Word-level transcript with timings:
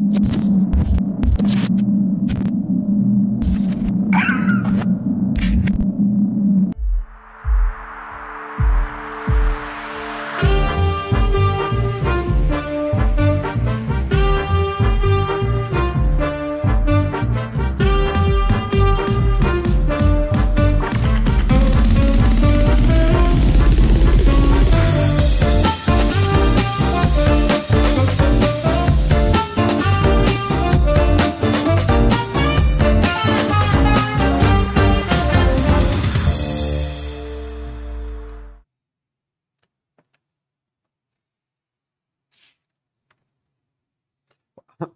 you 0.00 1.97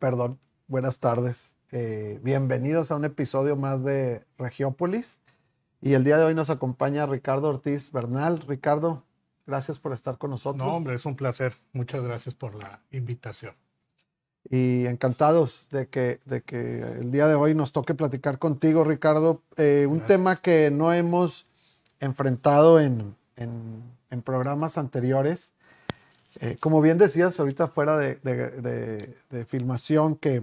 Perdón, 0.03 0.41
buenas 0.67 0.99
tardes. 0.99 1.55
Eh, 1.71 2.19
bienvenidos 2.25 2.91
a 2.91 2.97
un 2.97 3.05
episodio 3.05 3.55
más 3.55 3.85
de 3.85 4.27
Regiópolis. 4.37 5.21
Y 5.81 5.93
el 5.93 6.03
día 6.03 6.17
de 6.17 6.25
hoy 6.25 6.35
nos 6.35 6.51
acompaña 6.51 7.07
Ricardo 7.07 7.49
Ortiz 7.49 7.93
Bernal. 7.93 8.41
Ricardo, 8.41 9.05
gracias 9.47 9.79
por 9.79 9.93
estar 9.93 10.19
con 10.19 10.31
nosotros. 10.31 10.67
No, 10.67 10.75
hombre, 10.75 10.97
es 10.97 11.07
un 11.07 11.15
placer. 11.15 11.53
Muchas 11.73 12.03
gracias 12.03 12.35
por 12.35 12.57
la 12.57 12.83
invitación. 12.91 13.55
Y 14.51 14.87
encantados 14.87 15.69
de 15.71 15.87
que, 15.87 16.19
de 16.27 16.43
que 16.43 16.81
el 16.81 17.13
día 17.13 17.29
de 17.29 17.37
hoy 17.37 17.55
nos 17.55 17.71
toque 17.71 17.95
platicar 17.95 18.41
contigo, 18.41 18.83
Ricardo. 18.83 19.41
Eh, 19.57 19.87
un 19.89 20.05
tema 20.05 20.35
que 20.35 20.73
no 20.73 20.93
hemos 20.93 21.47
enfrentado 22.01 22.81
en, 22.81 23.15
en, 23.37 23.85
en 24.11 24.23
programas 24.23 24.79
anteriores 24.79 25.53
eh, 26.41 26.57
como 26.59 26.81
bien 26.81 26.99
decías 26.99 27.39
ahorita 27.39 27.69
fuera 27.69 27.97
de, 27.99 29.45
filmación, 29.47 30.17
que, 30.17 30.43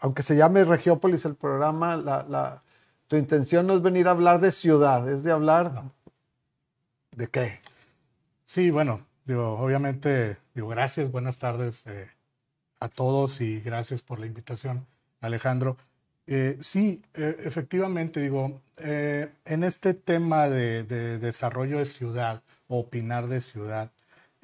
aunque 0.00 0.22
se 0.22 0.36
llame 0.36 0.64
Regiópolis 0.64 1.24
el 1.24 1.34
programa, 1.34 1.96
la, 1.96 2.62
tu 3.08 3.16
intención 3.16 3.66
no 3.66 3.74
es 3.74 3.82
venir 3.82 4.08
a 4.08 4.12
hablar 4.12 4.40
de 4.40 4.52
ciudad, 4.52 5.08
es 5.08 5.24
de 5.24 5.32
hablar 5.32 5.82
de 7.12 7.26
qué. 7.28 7.60
Sí, 8.44 8.70
bueno, 8.70 9.04
digo, 9.24 9.58
obviamente, 9.58 10.38
digo, 10.54 10.68
gracias, 10.68 11.10
buenas 11.10 11.38
tardes 11.38 11.86
eh, 11.86 12.08
a 12.80 12.88
todos 12.88 13.40
y 13.40 13.60
gracias 13.60 14.02
por 14.02 14.20
la 14.20 14.26
invitación, 14.26 14.86
Alejandro. 15.20 15.76
Eh, 16.28 16.56
sí, 16.60 17.02
efectivamente, 17.14 18.20
digo, 18.20 18.60
en 18.78 19.64
este 19.64 19.94
tema 19.94 20.48
de, 20.48 20.84
desarrollo 21.18 21.78
de 21.78 21.86
ciudad, 21.86 22.42
opinar 22.68 23.28
de 23.28 23.40
ciudad, 23.40 23.90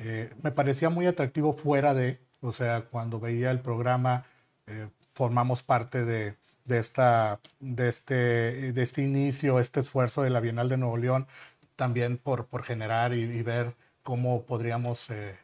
eh, 0.05 0.31
me 0.43 0.51
parecía 0.51 0.91
muy 0.91 1.07
atractivo 1.07 1.53
fuera 1.53 1.95
de, 1.95 2.19
o 2.41 2.53
sea, 2.53 2.83
cuando 2.83 3.21
veía 3.21 3.53
el 3.53 3.61
programa, 3.61 4.25
eh, 4.67 4.89
formamos 5.15 5.63
parte 5.63 6.05
de, 6.05 6.35
de, 6.65 6.79
esta, 6.79 7.39
de, 7.61 7.89
este, 7.89 8.73
de 8.73 8.83
este 8.83 9.03
inicio, 9.03 9.61
este 9.61 9.81
esfuerzo 9.81 10.23
de 10.23 10.31
la 10.31 10.41
Bienal 10.41 10.69
de 10.69 10.77
Nuevo 10.77 10.97
León, 10.97 11.29
también 11.77 12.19
por, 12.19 12.47
por 12.47 12.65
generar 12.65 13.15
y, 13.15 13.43
ver 13.43 13.75
cómo 14.03 14.43
podríamos 14.43 15.09
eh, 15.11 15.37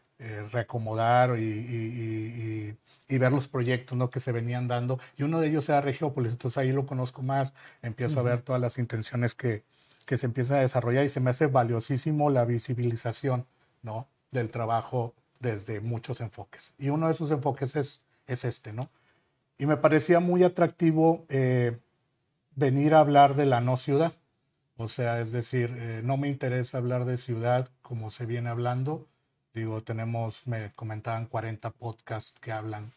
reacomodar 0.51 1.39
y, 1.39 1.43
y, 1.43 2.77
y, 3.09 3.19
ver 3.19 3.33
los 3.33 3.47
proyectos 3.49 3.97
¿no? 3.97 4.11
que 4.11 4.21
se 4.21 4.33
venían 4.33 4.67
dando. 4.67 4.99
Y 5.17 5.23
uno 5.23 5.41
de 5.41 5.49
ellos 5.49 5.69
era 5.69 5.81
Regiópolis, 5.81 6.33
entonces 6.33 6.59
ahí 6.59 6.73
lo 6.73 6.85
conozco 6.87 7.23
más, 7.23 7.53
empiezo 7.83 8.21
a 8.21 8.25
ver 8.25 8.41
todas 8.41 8.61
las 8.61 8.79
intenciones 8.79 9.35
que, 9.37 9.63
que 10.05 10.17
se 10.17 10.27
empiezan 10.27 10.59
a 10.59 10.61
desarrollar 10.63 11.05
y 11.05 11.11
se 11.11 11.21
me 11.21 11.31
hace 11.31 11.47
valiosísimo 11.47 12.31
la 12.31 12.45
visibilización, 12.45 13.47
¿no? 13.83 14.09
Del 14.31 14.51
trabajo 14.51 15.15
desde 15.41 15.81
muchos 15.81 16.21
enfoques. 16.21 16.73
Y 16.79 16.91
uno 16.91 17.07
de 17.07 17.15
esos 17.15 17.31
enfoques 17.31 17.77
es, 17.77 18.03
es 18.27 18.45
este, 18.45 18.73
¿no? 18.73 18.89
Y 19.59 19.67
me 19.67 19.77
parecía 19.77 20.21
muy 20.21 20.45
atractivo 20.45 21.27
eh, 21.29 21.79
venir 22.55 22.95
a 22.95 23.01
hablar 23.01 23.35
de 23.35 23.47
la 23.47 23.61
no 23.61 23.77
ciudad. 23.77 24.13
O 24.77 24.89
sea, 24.89 25.21
es 25.21 25.33
decir, 25.33 25.75
eh, 25.77 26.01
no 26.05 26.17
me 26.17 26.29
interesa 26.29 26.79
hablar 26.79 27.05
de 27.05 27.17
ciudad 27.17 27.69
como 27.83 28.11
se 28.11 28.27
viene 28.27 28.49
hablando. 28.51 29.07
Digo, 29.55 29.83
tenemos, 29.83 30.47
me 30.47 30.71
comentaban 30.73 31.27
40 31.27 31.71
podcasts 31.71 32.39
que 32.41 32.53
hablan 32.53 32.89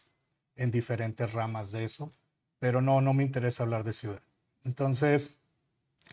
en 0.54 0.70
diferentes 0.70 1.32
ramas 1.32 1.72
de 1.72 1.84
eso, 1.84 2.12
pero 2.60 2.80
no, 2.80 3.00
no 3.00 3.14
me 3.14 3.24
interesa 3.24 3.64
hablar 3.64 3.82
de 3.82 3.94
ciudad. 3.94 4.20
Entonces, 4.64 5.34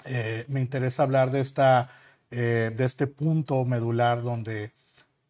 eh, 0.05 0.45
me 0.47 0.61
interesa 0.61 1.03
hablar 1.03 1.29
de, 1.29 1.41
esta, 1.41 1.91
de 2.31 2.73
este 2.79 3.05
punto 3.05 3.63
medular 3.65 4.23
donde 4.23 4.71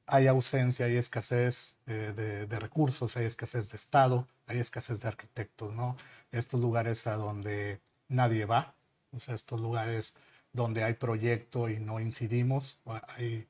hay 0.09 0.27
ausencia, 0.27 0.85
hay 0.85 0.97
escasez 0.97 1.75
eh, 1.87 2.45
de, 2.49 2.59
recursos, 2.59 3.17
hay 3.17 3.25
escasez 3.25 3.71
de 3.71 3.77
Estado, 3.77 4.27
hay 4.47 4.59
escasez 4.59 4.99
de 4.99 5.07
arquitectos, 5.07 5.73
¿no? 5.73 5.95
Estos 6.31 6.59
lugares 6.59 7.07
a 7.07 7.15
donde 7.15 7.79
nadie 8.07 8.45
va, 8.45 8.73
o 9.11 9.19
sea, 9.19 9.35
estos 9.35 9.61
lugares 9.61 10.13
donde 10.53 10.83
hay 10.83 10.93
proyecto 10.93 11.69
y 11.69 11.79
no 11.79 11.99
incidimos, 11.99 12.79
hay 13.17 13.47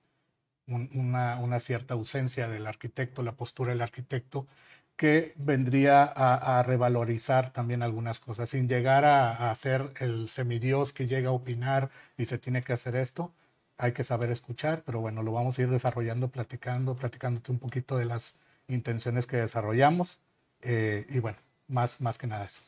una, 0.68 1.59
cierta 1.59 1.94
ausencia 1.96 2.47
del 2.47 2.68
arquitecto, 2.68 3.24
la 3.24 3.34
postura 3.34 3.72
del 3.72 3.81
arquitecto, 3.81 4.47
que 4.96 5.34
vendría 5.38 6.03
a, 6.03 6.62
revalorizar 6.64 7.52
también 7.53 7.84
algunas 7.84 8.20
cosas, 8.20 8.50
sin 8.50 8.68
llegar 8.68 9.06
a, 9.06 9.50
a 9.52 9.56
ser 9.56 9.94
el 10.00 10.30
semidios 10.30 10.94
que 10.94 11.08
llega 11.08 11.30
a 11.30 11.34
opinar 11.34 11.90
y 12.18 12.26
se 12.26 12.38
tiene 12.38 12.62
que 12.62 12.74
hacer 12.74 12.96
esto, 12.96 13.31
hay 13.79 13.94
que 13.94 14.03
saber 14.03 14.29
escuchar, 14.29 14.84
pero 14.85 15.00
bueno, 15.00 15.23
lo 15.23 15.31
vamos 15.31 15.57
a 15.57 15.62
ir 15.62 15.69
desarrollando, 15.69 16.28
platicando, 16.28 16.95
platicándote 16.95 17.51
un 17.51 17.59
poquito 17.59 17.95
de 17.97 18.03
las 18.03 18.35
intenciones 18.67 19.25
que 19.25 19.38
desarrollamos 19.38 20.19
eh, 20.62 21.07
y 21.09 21.19
bueno, 21.19 21.38
más, 21.69 22.01
más 22.01 22.17
que 22.17 22.28
nada 22.28 22.44
eso. 22.44 22.59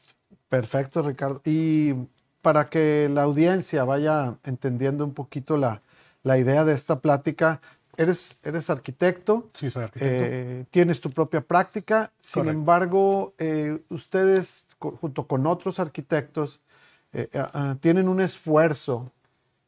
Perfecto, 0.48 1.04
Ricardo. 1.04 1.42
Y 1.44 1.96
para 2.42 2.70
que 2.70 3.10
la 3.12 3.24
audiencia 3.24 3.84
vaya 3.84 4.38
entendiendo 4.46 5.04
un 5.04 5.14
poquito 5.14 5.58
la, 5.58 5.82
la 6.24 6.38
idea 6.38 6.64
de 6.64 6.74
esta 6.74 7.02
plática, 7.02 7.60
eres, 7.98 8.40
eres 8.44 8.70
arquitecto. 8.70 9.50
Sí, 9.54 9.70
soy 9.70 9.84
arquitecto. 9.84 10.26
Eh, 10.26 10.66
tienes 10.72 11.02
tu 11.02 11.12
propia 11.12 11.42
práctica. 11.42 12.14
Sin 12.22 12.48
embargo, 12.48 13.34
eh, 13.38 13.84
ustedes, 13.90 14.68
junto 14.80 15.28
con 15.28 15.46
otros 15.46 15.78
arquitectos, 15.78 16.62
ah, 17.36 17.76
tienen 17.82 18.08
un 18.08 18.22
esfuerzo 18.22 19.12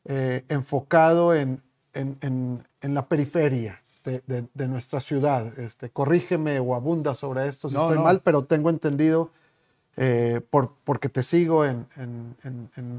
eh, 0.05 0.43
enfocado 0.49 1.33
en, 1.33 1.61
en, 1.93 2.17
en, 2.81 2.93
la 2.93 3.07
periferia 3.07 3.81
de, 4.03 4.47
de, 4.53 4.67
nuestra 4.67 4.99
ciudad. 4.99 5.57
Este, 5.57 5.89
corrígeme 5.89 6.59
o 6.59 6.75
abunda 6.75 7.13
sobre 7.13 7.47
esto 7.47 7.69
si 7.69 7.75
estoy 7.75 7.97
mal, 7.99 8.21
pero 8.21 8.43
tengo 8.43 8.69
entendido, 8.69 9.31
eh, 9.95 10.41
por, 10.49 10.73
porque 10.83 11.07
te 11.07 11.23
sigo 11.23 11.65
en, 11.65 11.87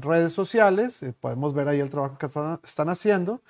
redes 0.01 0.33
sociales, 0.33 1.03
eh, 1.03 1.13
podemos 1.19 1.53
ver 1.53 1.67
ahí 1.67 1.79
el 1.79 1.89
trabajo 1.89 2.17
que 2.17 2.25
están, 2.25 2.89
haciendo, 2.89 3.41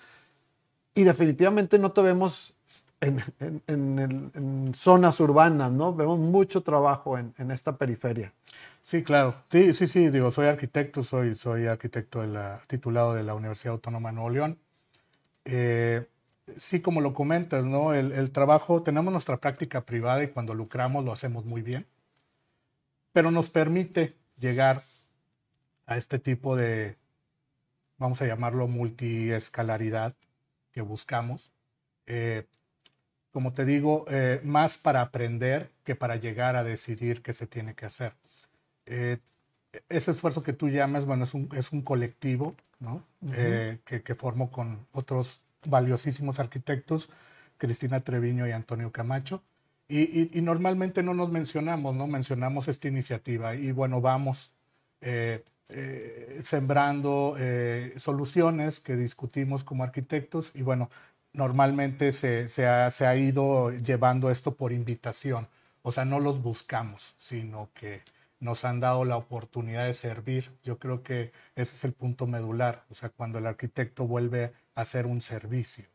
y 0.94 1.04
definitivamente 1.04 1.80
no 1.80 1.92
te 1.92 2.02
vemos 2.02 2.54
en, 3.02 4.72
zonas 4.74 5.20
urbanas, 5.20 5.72
¿no? 5.72 5.94
Vemos 5.94 6.20
mucho 6.20 6.64
trabajo 6.64 7.18
en, 7.18 7.52
esta 7.52 7.78
periferia. 7.78 8.34
Sí, 8.86 9.02
claro. 9.04 9.44
Sí, 9.50 9.74
sí, 9.74 9.88
sí, 9.88 10.10
digo, 10.12 10.32
soy 10.32 10.46
arquitecto, 10.46 11.04
soy, 11.04 11.36
soy 11.36 11.66
arquitecto 11.66 12.22
de 12.22 12.28
la, 12.28 12.62
titulado 12.68 13.16
de 13.16 13.24
la 13.24 13.34
Universidad 13.34 13.74
Autónoma 13.74 14.10
de 14.10 14.14
Nuevo 14.16 14.30
León. 14.30 14.60
Eh, 15.46 16.08
sí, 16.58 16.82
como 16.82 17.02
lo 17.02 17.14
comentas, 17.14 17.66
¿no? 17.66 17.96
El, 17.96 18.32
trabajo, 18.32 18.84
tenemos 18.84 19.12
nuestra 19.12 19.38
práctica 19.38 19.86
privada 19.86 20.24
y 20.24 20.30
cuando 20.30 20.54
lucramos 20.54 21.04
lo 21.06 21.14
hacemos 21.14 21.46
muy 21.46 21.64
bien, 21.64 21.88
pero 23.12 23.32
nos 23.32 23.50
permite 23.50 24.14
llegar 24.40 24.84
a 25.88 25.98
este 25.98 26.20
tipo 26.20 26.56
de, 26.56 26.96
vamos 27.98 28.22
a 28.22 28.28
llamarlo 28.28 28.68
multiescalaridad 28.68 30.16
que 30.72 30.82
buscamos. 30.82 31.52
Eh, 32.06 32.46
como 33.32 33.54
te 33.54 33.66
digo, 33.66 34.06
eh, 34.10 34.42
más 34.44 34.78
para 34.78 35.02
aprender 35.02 35.72
que 35.84 35.96
para 35.96 36.18
llegar 36.18 36.56
a 36.56 36.64
decidir 36.64 37.24
qué 37.24 37.34
se 37.34 37.48
tiene 37.48 37.76
que 37.76 37.86
hacer. 37.88 38.14
Eh, 38.86 39.18
ese 39.90 40.12
esfuerzo 40.12 40.44
que 40.44 40.54
tú 40.54 40.70
llamas, 40.70 41.06
bueno, 41.06 41.26
es 41.26 41.34
un, 41.34 41.50
es 41.54 41.72
un 41.72 41.82
colectivo, 41.82 42.56
¿no? 42.80 43.04
Eh, 43.34 43.80
que, 43.86 44.04
que, 44.04 44.16
formo 44.16 44.52
con 44.52 44.86
otros 44.94 45.42
valiosísimos 45.66 46.40
arquitectos, 46.40 47.10
Cristina 47.58 48.00
Treviño 48.00 48.48
y 48.48 48.52
Antonio 48.52 48.92
Camacho. 48.92 49.42
Y, 49.88 50.38
y, 50.38 50.42
normalmente 50.42 51.04
no 51.04 51.14
nos 51.14 51.30
mencionamos, 51.30 51.94
¿no? 51.96 52.08
Mencionamos 52.08 52.68
esta 52.68 52.88
iniciativa 52.88 53.56
y 53.56 53.72
bueno, 53.72 54.02
vamos 54.02 54.52
eh, 55.02 55.44
sembrando 56.42 57.36
soluciones 57.98 58.80
que 58.80 58.96
discutimos 58.96 59.64
como 59.64 59.84
arquitectos 59.84 60.52
y 60.56 60.62
bueno, 60.64 60.90
normalmente 61.36 62.12
se, 62.12 62.48
se, 62.48 62.68
ha, 62.68 62.90
se 62.92 63.06
ha 63.06 63.16
ido 63.16 63.72
llevando 63.72 64.32
esto 64.32 64.56
por 64.56 64.72
invitación 64.72 65.48
O 65.84 65.92
sea, 65.92 66.06
no 66.06 66.20
los 66.20 66.42
buscamos, 66.42 67.14
sino 67.20 67.70
que 67.76 68.02
nos 68.40 68.66
han 68.66 68.80
dado 68.80 69.06
la 69.06 69.18
oportunidad 69.18 69.86
de 69.86 69.94
servir. 69.94 70.52
Yo 70.64 70.78
creo 70.78 71.04
que 71.04 71.32
ese 71.56 71.76
es 71.76 71.84
el 71.84 71.94
punto 71.94 72.28
medular, 72.28 72.86
o 72.90 72.96
sea, 72.96 73.10
cuando 73.10 73.38
el 73.38 73.48
arquitecto 73.48 74.08
vuelve 74.08 74.54
a 74.76 74.82
hacer 74.82 75.06
un 75.06 75.22
servicio, 75.22 75.86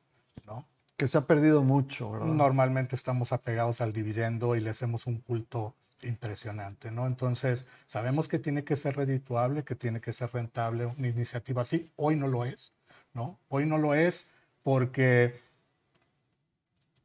¿no? 0.46 0.66
Que 0.96 1.08
se 1.08 1.18
ha 1.18 1.22
perdido 1.22 1.62
mucho, 1.62 2.10
¿verdad? 2.12 2.26
Normalmente 2.26 2.96
estamos 2.96 3.32
apegados 3.32 3.80
al 3.80 3.92
dividendo 3.92 4.56
y 4.56 4.60
le 4.60 4.70
hacemos 4.70 5.06
un 5.06 5.18
culto 5.18 5.74
impresionante, 6.02 6.90
¿no? 6.90 7.06
Entonces, 7.06 7.66
sabemos 7.86 8.28
que 8.28 8.38
tiene 8.38 8.64
que 8.64 8.76
ser 8.76 8.96
redituable, 8.96 9.64
que 9.64 9.74
tiene 9.74 10.00
que 10.00 10.12
ser 10.12 10.32
rentable 10.32 10.86
una 10.86 11.08
iniciativa 11.08 11.62
así. 11.62 11.90
Hoy 11.96 12.16
no 12.16 12.26
lo 12.26 12.44
es, 12.44 12.72
¿no? 13.14 13.38
Hoy 13.48 13.66
no 13.66 13.78
lo 13.78 13.94
es 13.94 14.30
porque 14.62 15.40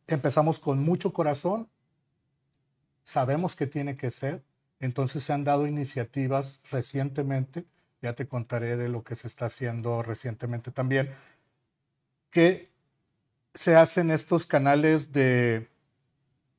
empezamos 0.07 0.59
con 0.59 0.79
mucho 0.83 1.13
corazón, 1.13 1.67
sabemos 3.03 3.55
que 3.55 3.67
tiene 3.67 3.97
que 3.97 4.11
ser, 4.11 4.43
entonces 4.80 5.24
se 5.24 5.33
han 5.33 5.44
dado 5.44 5.68
iniciativas 5.68 6.60
recientemente, 6.72 7.66
ya 8.01 8.13
te 8.13 8.27
contaré 8.27 8.77
de 8.77 8.89
lo 8.89 9.04
que 9.04 9.16
se 9.16 9.27
está 9.27 9.48
haciendo 9.48 10.04
recientemente 10.04 10.72
también, 10.72 11.10
que 12.30 12.69
se 13.54 13.75
hacen 13.75 14.12
estos 14.12 14.45
canales 14.45 15.12
de 15.13 15.68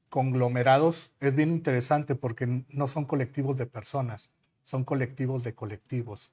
conglomerados. 0.08 1.10
Es 1.20 1.34
bien 1.34 1.50
interesante 1.50 2.14
porque 2.14 2.64
no 2.70 2.86
son 2.86 3.04
colectivos 3.04 3.58
de 3.58 3.66
personas, 3.66 4.30
son 4.64 4.82
colectivos 4.84 5.44
de 5.44 5.54
colectivos, 5.54 6.30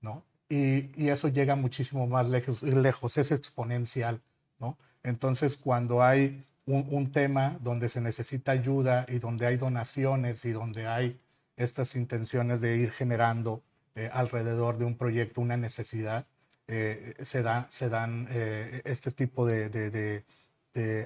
¿no? 0.00 0.24
Y, 0.48 1.08
eso 1.08 1.28
llega 1.28 1.54
muchísimo 1.56 2.06
más 2.06 2.28
lejos, 2.28 2.62
lejos, 2.62 3.16
es 3.18 3.30
exponencial, 3.30 4.20
¿no? 4.58 4.78
Entonces, 5.02 5.56
cuando 5.56 6.02
hay 6.02 6.44
un, 6.66 7.10
tema 7.12 7.58
donde 7.60 7.88
se 7.88 8.00
necesita 8.00 8.52
ayuda 8.52 9.06
y 9.08 9.18
donde 9.18 9.46
hay 9.46 9.56
donaciones 9.56 10.44
y 10.44 10.52
donde 10.52 10.86
hay 10.86 11.20
estas 11.56 11.96
intenciones 11.96 12.60
de 12.60 12.76
ir 12.76 12.92
generando 12.92 13.62
eh, 13.94 14.08
alrededor 14.12 14.78
de 14.78 14.84
un 14.84 14.96
proyecto 14.96 15.40
una 15.40 15.56
necesidad, 15.56 16.26
eh, 16.68 17.14
se, 17.20 17.42
da, 17.42 17.66
se 17.70 17.88
dan 17.88 18.28
eh, 18.30 18.82
este 18.84 19.10
tipo 19.10 19.44
de, 19.46 20.24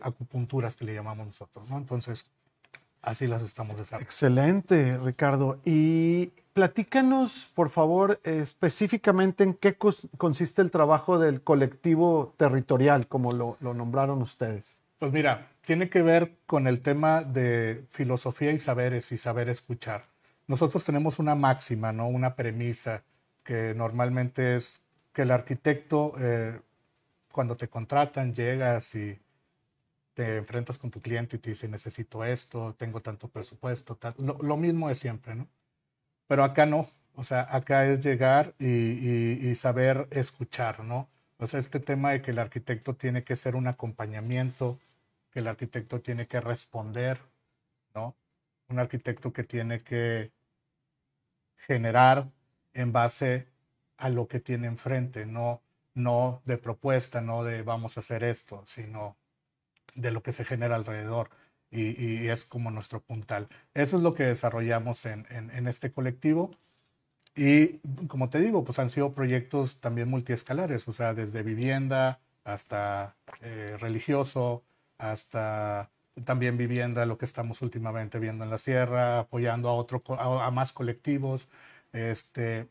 acupunturas 0.03 0.77
que 0.77 0.85
le 0.85 0.95
llamamos 0.95 1.27
nosotros. 1.27 1.69
¿no? 1.71 1.79
Entonces, 1.79 2.27
así 3.01 3.27
las 3.27 3.43
estamos 3.43 3.77
desarrollando. 3.77 4.05
Excelente, 4.05 4.99
Ricardo. 4.99 5.61
Y 5.65 6.27
platícanos, 6.53 7.51
por 7.55 7.71
favor, 7.71 8.21
específicamente 8.25 9.45
en 9.45 9.55
qué 9.55 9.77
consiste 10.19 10.61
el 10.61 10.71
trabajo 10.71 11.19
del 11.19 11.43
colectivo 11.43 12.35
territorial, 12.37 13.07
como 13.07 13.33
lo 13.33 13.75
nombraron 13.75 14.21
ustedes. 14.21 14.84
Pues 15.05 15.13
mira, 15.13 15.51
tiene 15.61 15.91
que 15.91 16.01
ver 16.01 16.39
con 16.47 16.67
el 16.67 16.81
tema 16.81 17.23
de 17.25 17.85
filosofía 17.91 18.53
y 18.53 18.59
saberes 18.59 19.13
y 19.13 19.19
saber 19.19 19.51
escuchar. 19.51 20.07
Nosotros 20.47 20.83
tenemos 20.83 21.19
una 21.19 21.35
máxima, 21.35 21.93
¿no? 21.93 22.09
una 22.09 22.37
premisa 22.37 23.05
que 23.43 23.75
normalmente 23.75 24.57
es 24.57 24.83
que 25.13 25.21
el 25.21 25.31
arquitecto, 25.31 26.15
eh, 26.19 26.59
cuando 27.31 27.55
te 27.55 27.69
contratan, 27.69 28.35
llegas 28.35 28.95
y 28.95 29.21
te 30.15 30.39
enfrentas 30.39 30.79
con 30.79 30.91
tu 30.91 31.03
cliente 31.03 31.37
y 31.37 31.39
te 31.39 31.51
dice, 31.51 31.69
necesito 31.69 32.25
esto, 32.25 32.75
tengo 32.79 33.01
tanto 33.01 33.29
presupuesto, 33.29 33.99
Lo, 34.17 34.57
mismo 34.57 34.89
es 34.89 35.01
siempre, 35.01 35.35
¿no? 35.35 35.47
Pero 36.29 36.45
acá 36.45 36.65
no, 36.65 36.89
o 37.15 37.25
sea, 37.25 37.47
acá 37.55 37.85
es 37.85 38.01
llegar 38.01 38.55
y, 38.59 38.67
y 38.67 39.55
saber 39.55 40.09
escuchar, 40.13 40.83
¿no? 40.83 41.11
O 41.37 41.47
sea, 41.47 41.61
este 41.61 41.79
tema 41.79 42.13
de 42.13 42.23
que 42.23 42.31
el 42.31 42.39
arquitecto 42.39 42.95
tiene 42.95 43.23
que 43.23 43.37
ser 43.37 43.55
un 43.55 43.67
acompañamiento, 43.67 44.79
que 45.35 45.41
el 45.41 45.49
arquitecto 45.49 46.01
tiene 46.01 46.29
que 46.29 46.41
responder, 46.41 47.19
¿no? 47.93 48.15
Un 48.69 48.79
arquitecto 48.79 49.33
que 49.33 49.43
tiene 49.43 49.83
que 49.83 50.31
generar 51.57 52.31
en 52.73 52.93
base 52.93 53.49
a 53.97 54.11
lo 54.11 54.29
que 54.29 54.39
tiene 54.39 54.69
enfrente, 54.69 55.27
no, 55.27 55.61
no 55.95 56.41
de 56.45 56.57
propuesta, 56.57 57.21
no 57.21 57.43
de 57.43 57.63
vamos 57.63 57.97
a 57.97 58.01
hacer 58.01 58.23
esto, 58.23 58.63
sino 58.67 59.17
de 59.97 60.13
lo 60.13 60.23
que 60.23 60.33
se 60.33 60.45
genera 60.45 60.77
alrededor. 60.77 61.31
Y, 61.71 62.29
es 62.29 62.45
como 62.45 62.71
nuestro 62.71 63.01
puntal. 63.01 63.49
Eso 63.75 63.97
es 63.97 64.05
lo 64.05 64.15
que 64.15 64.23
desarrollamos 64.23 65.07
en, 65.07 65.27
en, 65.31 65.67
este 65.67 65.91
colectivo. 65.91 66.53
Y 67.35 67.79
como 68.07 68.31
te 68.31 68.39
digo, 68.39 68.63
pues 68.63 68.79
han 68.79 68.91
sido 68.91 69.13
proyectos 69.13 69.81
también 69.81 70.09
multiescalares, 70.09 70.87
o 70.87 70.93
sea, 70.93 71.15
desde 71.15 71.43
vivienda 71.43 72.21
hasta 72.45 73.17
eh, 73.41 73.77
religioso, 73.81 74.63
hasta 75.11 75.91
también 76.25 76.57
vivienda, 76.57 77.07
lo 77.07 77.19
que 77.19 77.25
estamos 77.25 77.61
últimamente 77.63 78.19
viendo 78.19 78.45
en 78.45 78.51
la 78.51 78.59
sierra, 78.59 79.21
apoyando 79.21 79.69
a, 79.69 79.73
otro, 79.75 80.03
a, 80.19 80.51
más 80.51 80.73
colectivos. 80.73 81.49
Este, 81.93 82.69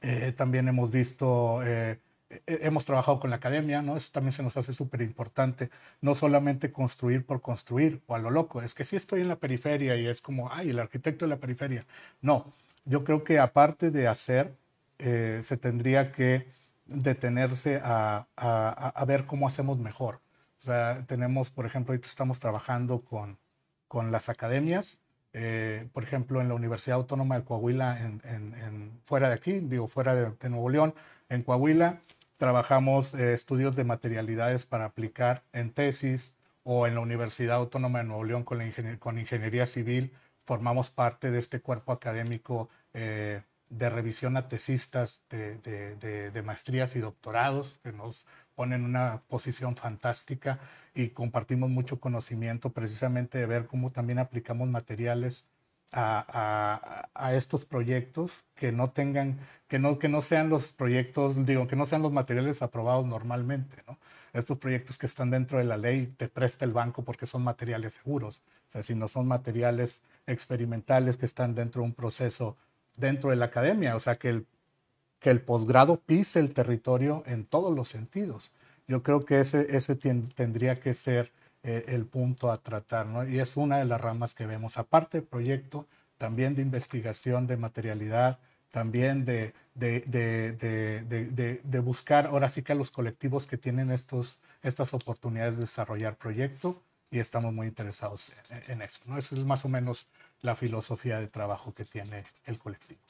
eh, 0.00 0.32
también 0.32 0.68
hemos 0.68 0.90
visto, 0.90 1.60
eh, 1.64 2.00
hemos 2.46 2.84
trabajado 2.86 3.20
con 3.20 3.30
la 3.30 3.36
academia, 3.36 3.82
¿no? 3.82 3.96
Eso 3.96 4.08
también 4.12 4.32
se 4.32 4.42
nos 4.42 4.56
hace 4.56 4.72
súper 4.72 5.02
importante. 5.02 5.70
No 6.00 6.14
solamente 6.14 6.70
construir 6.70 7.26
por 7.26 7.42
construir 7.42 8.02
o 8.06 8.14
a 8.14 8.18
lo 8.18 8.30
loco, 8.30 8.62
es 8.62 8.74
que 8.74 8.84
si 8.84 8.96
estoy 8.96 9.20
en 9.20 9.28
la 9.28 9.36
periferia 9.36 9.96
y 9.96 10.06
es 10.06 10.20
como, 10.22 10.50
ay, 10.52 10.70
el 10.70 10.78
arquitecto 10.78 11.26
de 11.26 11.30
la 11.30 11.38
periferia. 11.40 11.86
No, 12.22 12.54
yo 12.84 13.04
creo 13.04 13.24
que 13.24 13.38
aparte 13.38 13.90
de 13.90 14.08
hacer, 14.08 14.56
eh, 14.98 15.40
se 15.42 15.56
tendría 15.58 16.12
que 16.12 16.48
detenerse 16.86 17.80
a, 17.84 18.28
a, 18.36 18.88
a 18.88 19.04
ver 19.04 19.26
cómo 19.26 19.46
hacemos 19.46 19.78
mejor 19.78 20.20
tenemos, 21.06 21.50
por 21.50 21.66
ejemplo, 21.66 21.92
ahorita 21.92 22.08
estamos 22.08 22.38
trabajando 22.38 23.00
con, 23.02 23.38
con 23.88 24.12
las 24.12 24.28
academias, 24.28 24.98
eh, 25.32 25.88
por 25.92 26.02
ejemplo, 26.02 26.40
en 26.40 26.48
la 26.48 26.54
Universidad 26.54 26.96
Autónoma 26.96 27.36
de 27.36 27.44
Coahuila, 27.44 28.00
en, 28.00 29.00
fuera 29.04 29.28
de 29.28 29.34
aquí, 29.34 29.60
digo, 29.60 29.86
fuera 29.86 30.14
de, 30.14 30.48
Nuevo 30.48 30.70
León, 30.70 30.94
en 31.28 31.42
Coahuila, 31.42 32.00
trabajamos 32.38 33.12
eh, 33.14 33.34
estudios 33.34 33.76
de 33.76 33.84
materialidades 33.84 34.64
para 34.64 34.86
aplicar 34.86 35.42
en 35.52 35.72
tesis 35.72 36.32
o 36.64 36.86
en 36.86 36.94
la 36.94 37.00
Universidad 37.00 37.56
Autónoma 37.56 37.98
de 37.98 38.04
Nuevo 38.04 38.24
León 38.24 38.44
con, 38.44 38.60
con 38.98 39.18
Ingeniería 39.18 39.66
Civil, 39.66 40.12
formamos 40.44 40.90
parte 40.90 41.30
de 41.30 41.38
este 41.38 41.60
cuerpo 41.60 41.92
académico 41.92 42.70
eh, 42.94 43.42
de 43.68 43.90
revisión 43.90 44.36
a 44.36 44.48
tesistas 44.48 45.22
de, 45.30 45.58
de, 45.58 46.30
de, 46.30 46.42
maestrías 46.42 46.94
y 46.96 47.00
doctorados, 47.00 47.80
que 47.82 47.92
nos 47.92 48.26
ponen 48.54 48.80
en 48.80 48.86
una 48.86 49.22
posición 49.28 49.76
fantástica 49.76 50.60
y 50.94 51.08
compartimos 51.10 51.68
mucho 51.70 52.00
conocimiento 52.00 52.70
precisamente 52.70 53.38
de 53.38 53.46
ver 53.46 53.66
cómo 53.66 53.90
también 53.90 54.18
aplicamos 54.18 54.68
materiales 54.68 55.46
a, 55.92 57.08
a, 57.14 57.34
estos 57.34 57.64
proyectos 57.64 58.44
que 58.54 58.72
no 58.72 58.90
tengan, 58.90 59.38
que 59.68 59.78
no, 59.78 59.98
que 59.98 60.08
no 60.08 60.20
sean 60.20 60.48
los 60.48 60.72
proyectos, 60.72 61.44
digo, 61.44 61.68
que 61.68 61.76
no 61.76 61.86
sean 61.86 62.02
los 62.02 62.12
materiales 62.12 62.62
aprobados 62.62 63.06
normalmente, 63.06 63.76
¿no? 63.86 63.98
Estos 64.32 64.58
proyectos 64.58 64.98
que 64.98 65.06
están 65.06 65.30
dentro 65.30 65.58
de 65.58 65.64
la 65.64 65.76
ley 65.76 66.06
te 66.06 66.28
presta 66.28 66.64
el 66.64 66.72
banco 66.72 67.04
porque 67.04 67.26
son 67.26 67.42
materiales 67.44 67.94
seguros, 67.94 68.42
o 68.68 68.70
sea, 68.70 68.82
si 68.82 68.94
no 68.94 69.08
son 69.08 69.28
materiales 69.28 70.02
experimentales 70.26 71.16
que 71.16 71.26
están 71.26 71.54
dentro 71.54 71.82
de 71.82 71.88
un 71.88 71.94
proceso 71.94 72.56
dentro 72.96 73.30
de 73.30 73.36
la 73.36 73.46
academia, 73.46 73.96
o 73.96 74.00
sea, 74.00 74.16
que 74.16 74.28
el, 74.28 74.46
que 75.18 75.30
el 75.30 75.40
posgrado 75.40 76.00
pise 76.00 76.40
el 76.40 76.52
territorio 76.52 77.22
en 77.26 77.44
todos 77.44 77.74
los 77.74 77.88
sentidos. 77.88 78.50
Yo 78.88 79.02
creo 79.02 79.24
que 79.24 79.40
ese, 79.40 79.76
ese 79.76 79.96
tendría 79.96 80.78
que 80.80 80.94
ser 80.94 81.32
eh, 81.62 81.84
el 81.88 82.06
punto 82.06 82.52
a 82.52 82.58
tratar, 82.58 83.06
¿no? 83.06 83.26
Y 83.26 83.40
es 83.40 83.56
una 83.56 83.78
de 83.78 83.84
las 83.84 84.00
ramas 84.00 84.34
que 84.34 84.46
vemos. 84.46 84.78
Aparte 84.78 85.18
del 85.18 85.26
proyecto, 85.26 85.86
también 86.18 86.54
de 86.54 86.62
investigación 86.62 87.46
de 87.46 87.56
materialidad, 87.56 88.38
también 88.70 89.24
de, 89.24 89.52
de, 89.74 90.00
de, 90.06 91.60
de, 91.62 91.80
buscar 91.80 92.26
ahora 92.26 92.48
sí 92.48 92.62
que 92.62 92.72
a 92.72 92.76
los 92.76 92.90
colectivos 92.90 93.46
que 93.46 93.56
tienen 93.56 93.90
estos, 93.90 94.38
estas 94.62 94.92
oportunidades 94.94 95.56
de 95.56 95.62
desarrollar 95.62 96.16
proyecto 96.16 96.80
y 97.10 97.18
estamos 97.18 97.52
muy 97.52 97.66
interesados 97.68 98.30
en, 98.50 98.72
en 98.72 98.82
eso. 98.82 99.00
¿no? 99.06 99.16
Eso 99.18 99.34
es 99.34 99.44
más 99.44 99.64
o 99.64 99.68
menos 99.68 100.08
la 100.42 100.54
filosofía 100.54 101.18
de 101.20 101.28
trabajo 101.28 101.74
que 101.74 101.84
tiene 101.84 102.24
el 102.44 102.58
colectivo. 102.58 103.00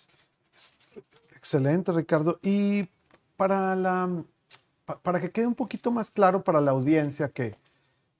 Excelente, 1.36 1.92
Ricardo. 1.92 2.38
Y 2.42 2.88
para, 3.36 3.76
la, 3.76 4.24
para 5.02 5.20
que 5.20 5.30
quede 5.30 5.46
un 5.46 5.54
poquito 5.54 5.90
más 5.90 6.10
claro 6.10 6.42
para 6.42 6.60
la 6.60 6.72
audiencia 6.72 7.28
que, 7.28 7.56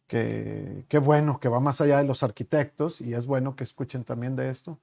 que, 0.06 0.98
bueno, 0.98 1.40
que 1.40 1.48
va 1.48 1.60
más 1.60 1.80
allá 1.80 1.98
de 1.98 2.04
los 2.04 2.22
arquitectos 2.22 3.00
y 3.00 3.14
es 3.14 3.26
bueno 3.26 3.56
que 3.56 3.64
escuchen 3.64 4.04
también 4.04 4.36
de 4.36 4.50
esto. 4.50 4.78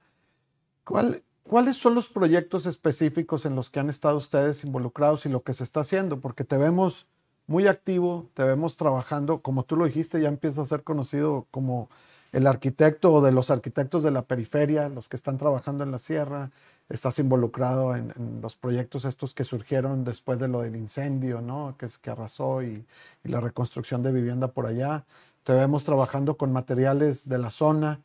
¿Cuál, 0.84 1.22
¿Cuáles 1.48 1.76
son 1.76 1.94
los 1.94 2.08
proyectos 2.08 2.66
específicos 2.66 3.46
en 3.46 3.56
los 3.56 3.70
que 3.70 3.80
han 3.80 3.88
estado 3.88 4.16
ustedes 4.16 4.64
involucrados 4.64 5.24
y 5.26 5.28
lo 5.28 5.42
que 5.42 5.54
se 5.54 5.64
está 5.64 5.80
haciendo? 5.80 6.20
Porque 6.20 6.44
te 6.44 6.56
vemos 6.56 7.06
muy 7.46 7.66
activo, 7.66 8.28
te 8.34 8.42
vemos 8.42 8.76
trabajando, 8.76 9.40
como 9.40 9.64
tú 9.64 9.76
lo 9.76 9.84
dijiste, 9.84 10.20
ya 10.20 10.28
empieza 10.28 10.62
a 10.62 10.66
ser 10.66 10.82
conocido 10.82 11.46
como 11.50 11.88
el 12.34 12.48
arquitecto 12.48 13.12
o 13.12 13.22
de 13.22 13.30
los 13.30 13.50
arquitectos 13.50 14.02
de 14.02 14.10
la 14.10 14.22
periferia, 14.22 14.88
los 14.88 15.08
que 15.08 15.14
están 15.14 15.38
trabajando 15.38 15.84
en 15.84 15.92
la 15.92 15.98
sierra, 15.98 16.50
estás 16.88 17.20
involucrado 17.20 17.94
en, 17.94 18.12
los 18.42 18.56
proyectos 18.56 19.04
estos 19.04 19.34
que 19.34 19.44
surgieron 19.44 20.02
después 20.04 20.40
de 20.40 20.48
lo 20.48 20.62
del 20.62 20.74
incendio, 20.74 21.40
¿no? 21.40 21.76
que, 21.78 21.86
que 22.02 22.10
arrasó 22.10 22.62
y, 22.62 22.84
la 23.22 23.40
reconstrucción 23.40 24.02
de 24.02 24.10
vivienda 24.10 24.48
por 24.48 24.66
allá. 24.66 25.04
Te 25.44 25.52
vemos 25.52 25.84
trabajando 25.84 26.36
con 26.36 26.52
materiales 26.52 27.28
de 27.28 27.38
la 27.38 27.50
zona. 27.50 28.00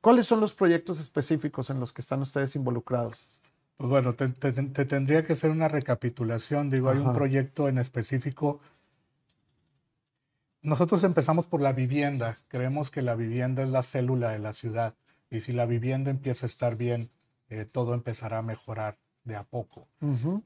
¿Cuáles 0.00 0.26
son 0.26 0.40
los 0.40 0.54
proyectos 0.54 1.00
específicos 1.00 1.68
en 1.68 1.80
los 1.80 1.92
que 1.92 2.00
están 2.00 2.22
ustedes 2.22 2.54
involucrados? 2.54 3.26
Pues 3.76 3.90
bueno, 3.90 4.14
te, 4.14 4.28
tendría 4.28 5.24
que 5.24 5.32
hacer 5.32 5.50
una 5.50 5.66
recapitulación. 5.66 6.70
Digo, 6.70 6.90
hay 6.90 6.98
un 6.98 7.12
proyecto 7.12 7.68
en 7.68 7.78
específico. 7.78 8.60
Nosotros 10.62 11.02
empezamos 11.02 11.48
por 11.48 11.60
la 11.60 11.72
vivienda. 11.72 12.38
Creemos 12.48 12.90
que 12.90 13.02
la 13.02 13.16
vivienda 13.16 13.64
es 13.64 13.68
la 13.68 13.82
célula 13.82 14.30
de 14.30 14.38
la 14.38 14.52
ciudad. 14.52 14.94
Y 15.30 15.40
si 15.40 15.52
la 15.52 15.66
vivienda 15.66 16.10
empieza 16.10 16.46
a 16.46 16.48
estar 16.48 16.76
bien, 16.76 17.10
eh, 17.48 17.66
todo 17.70 17.94
empezará 17.94 18.38
a 18.38 18.42
mejorar 18.42 18.96
de 19.24 19.36
a 19.36 19.42
poco. 19.42 19.88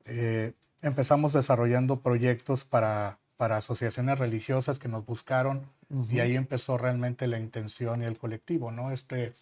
Eh, 0.05 0.55
empezamos 0.81 1.33
desarrollando 1.33 2.01
proyectos 2.01 2.65
para, 2.65 3.19
para 3.37 3.59
asociaciones 3.59 4.19
religiosas 4.19 4.79
que 4.79 4.89
nos 4.89 5.05
buscaron 5.05 5.67
y 6.11 6.21
ahí 6.21 6.35
empezó 6.35 6.79
realmente 6.79 7.27
la 7.27 7.39
intención 7.39 8.03
y 8.03 8.07
el 8.07 8.19
colectivo, 8.19 8.73
¿no? 8.73 8.91
Este, 8.91 9.35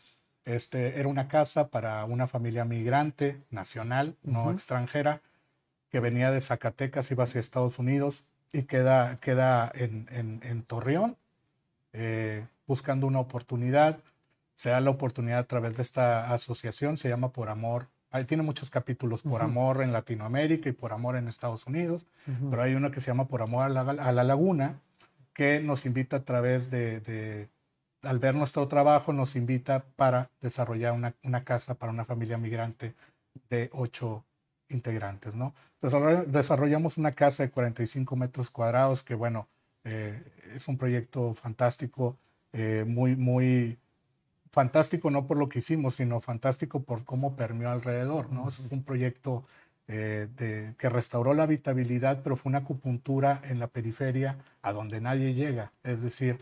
este, 0.45 1.01
era 1.01 1.09
una 1.09 1.27
casa 1.27 1.69
para 1.69 2.05
una 2.05 2.27
familia 2.27 2.65
migrante 2.65 3.41
nacional, 3.51 4.17
no 4.23 4.51
extranjera, 4.51 5.23
que 5.89 6.01
venía 6.01 6.31
de 6.31 6.41
Zacatecas, 6.41 7.11
iba 7.11 7.25
hacia 7.25 7.41
Estados 7.41 7.79
Unidos 7.79 8.25
y 8.55 8.65
queda, 8.65 9.19
queda 9.21 9.71
en, 9.75 10.07
en, 10.43 10.63
Torreón 10.63 11.17
eh, 11.93 12.47
buscando 12.67 13.07
una 13.07 13.21
oportunidad. 13.21 13.99
Se 14.55 14.71
da 14.71 14.81
la 14.81 14.91
oportunidad 14.91 15.39
a 15.39 15.45
través 15.45 15.77
de 15.77 15.83
esta 15.83 16.33
asociación, 16.33 16.97
se 16.97 17.09
llama 17.09 17.33
Por 17.33 17.49
Amor. 17.49 17.89
Ahí 18.11 18.25
tiene 18.25 18.45
muchos 18.45 18.71
capítulos, 18.71 19.23
Por 19.23 19.43
Amor 19.43 19.83
en 19.83 19.93
Latinoamérica 19.93 20.69
y 20.69 20.73
Por 20.73 20.93
Amor 20.93 21.17
en 21.17 21.27
Estados 21.27 21.67
Unidos, 21.67 22.07
pero 22.49 22.63
hay 22.63 22.75
uno 22.75 22.93
que 22.93 23.01
se 23.01 23.09
llama 23.09 23.27
Por 23.27 23.43
Amor 23.43 23.65
a 23.65 23.69
la, 23.69 23.81
a 23.81 24.13
la 24.13 24.23
Laguna, 24.23 24.81
que 25.33 25.61
nos 25.61 25.85
invita 25.85 26.19
a 26.19 26.25
través 26.25 26.71
de 26.71 27.49
al 28.05 28.19
ver 28.19 28.35
nuestro 28.35 28.69
trabajo, 28.69 29.13
nos 29.13 29.37
invita 29.37 29.85
para 29.97 30.31
desarrollar 30.41 30.93
una, 30.93 31.45
casa 31.45 31.75
para 31.75 31.93
una 31.93 32.05
familia 32.05 32.39
migrante 32.39 32.95
de 33.49 33.71
ocho 33.73 34.25
integrantes. 34.75 35.35
¿no? 35.35 35.55
Desarrollamos 35.81 36.99
una 36.99 37.13
casa 37.13 37.43
de 37.43 37.51
45 37.51 38.17
metros 38.17 38.51
cuadrados 38.51 39.03
que, 39.03 39.15
bueno, 39.15 39.49
eh, 39.85 40.23
es 40.55 40.69
un 40.69 40.77
proyecto 40.77 41.35
fantástico, 41.35 42.17
eh, 42.53 42.85
muy, 42.87 43.17
muy 43.17 43.79
fantástico 44.53 45.11
no 45.11 45.27
por 45.27 45.37
lo 45.37 45.49
que 45.49 45.59
hicimos, 45.59 45.97
sino 45.97 46.21
fantástico 46.21 46.85
por 46.85 47.05
cómo 47.05 47.37
permeó 47.37 47.71
alrededor. 47.71 48.31
¿no? 48.31 48.49
Es 48.49 48.61
un 48.71 48.85
proyecto 48.85 49.45
eh, 49.89 50.29
de, 50.37 50.75
que 50.79 50.89
restauró 50.89 51.35
la 51.35 51.43
habitabilidad, 51.43 52.23
pero 52.23 52.37
fue 52.37 52.51
una 52.51 52.59
acupuntura 52.59 53.43
en 53.45 53.59
la 53.59 53.67
periferia 53.67 54.39
a 54.63 54.73
donde 54.73 55.01
nadie 55.01 55.35
llega. 55.35 55.73
Es 55.83 56.03
decir, 56.03 56.39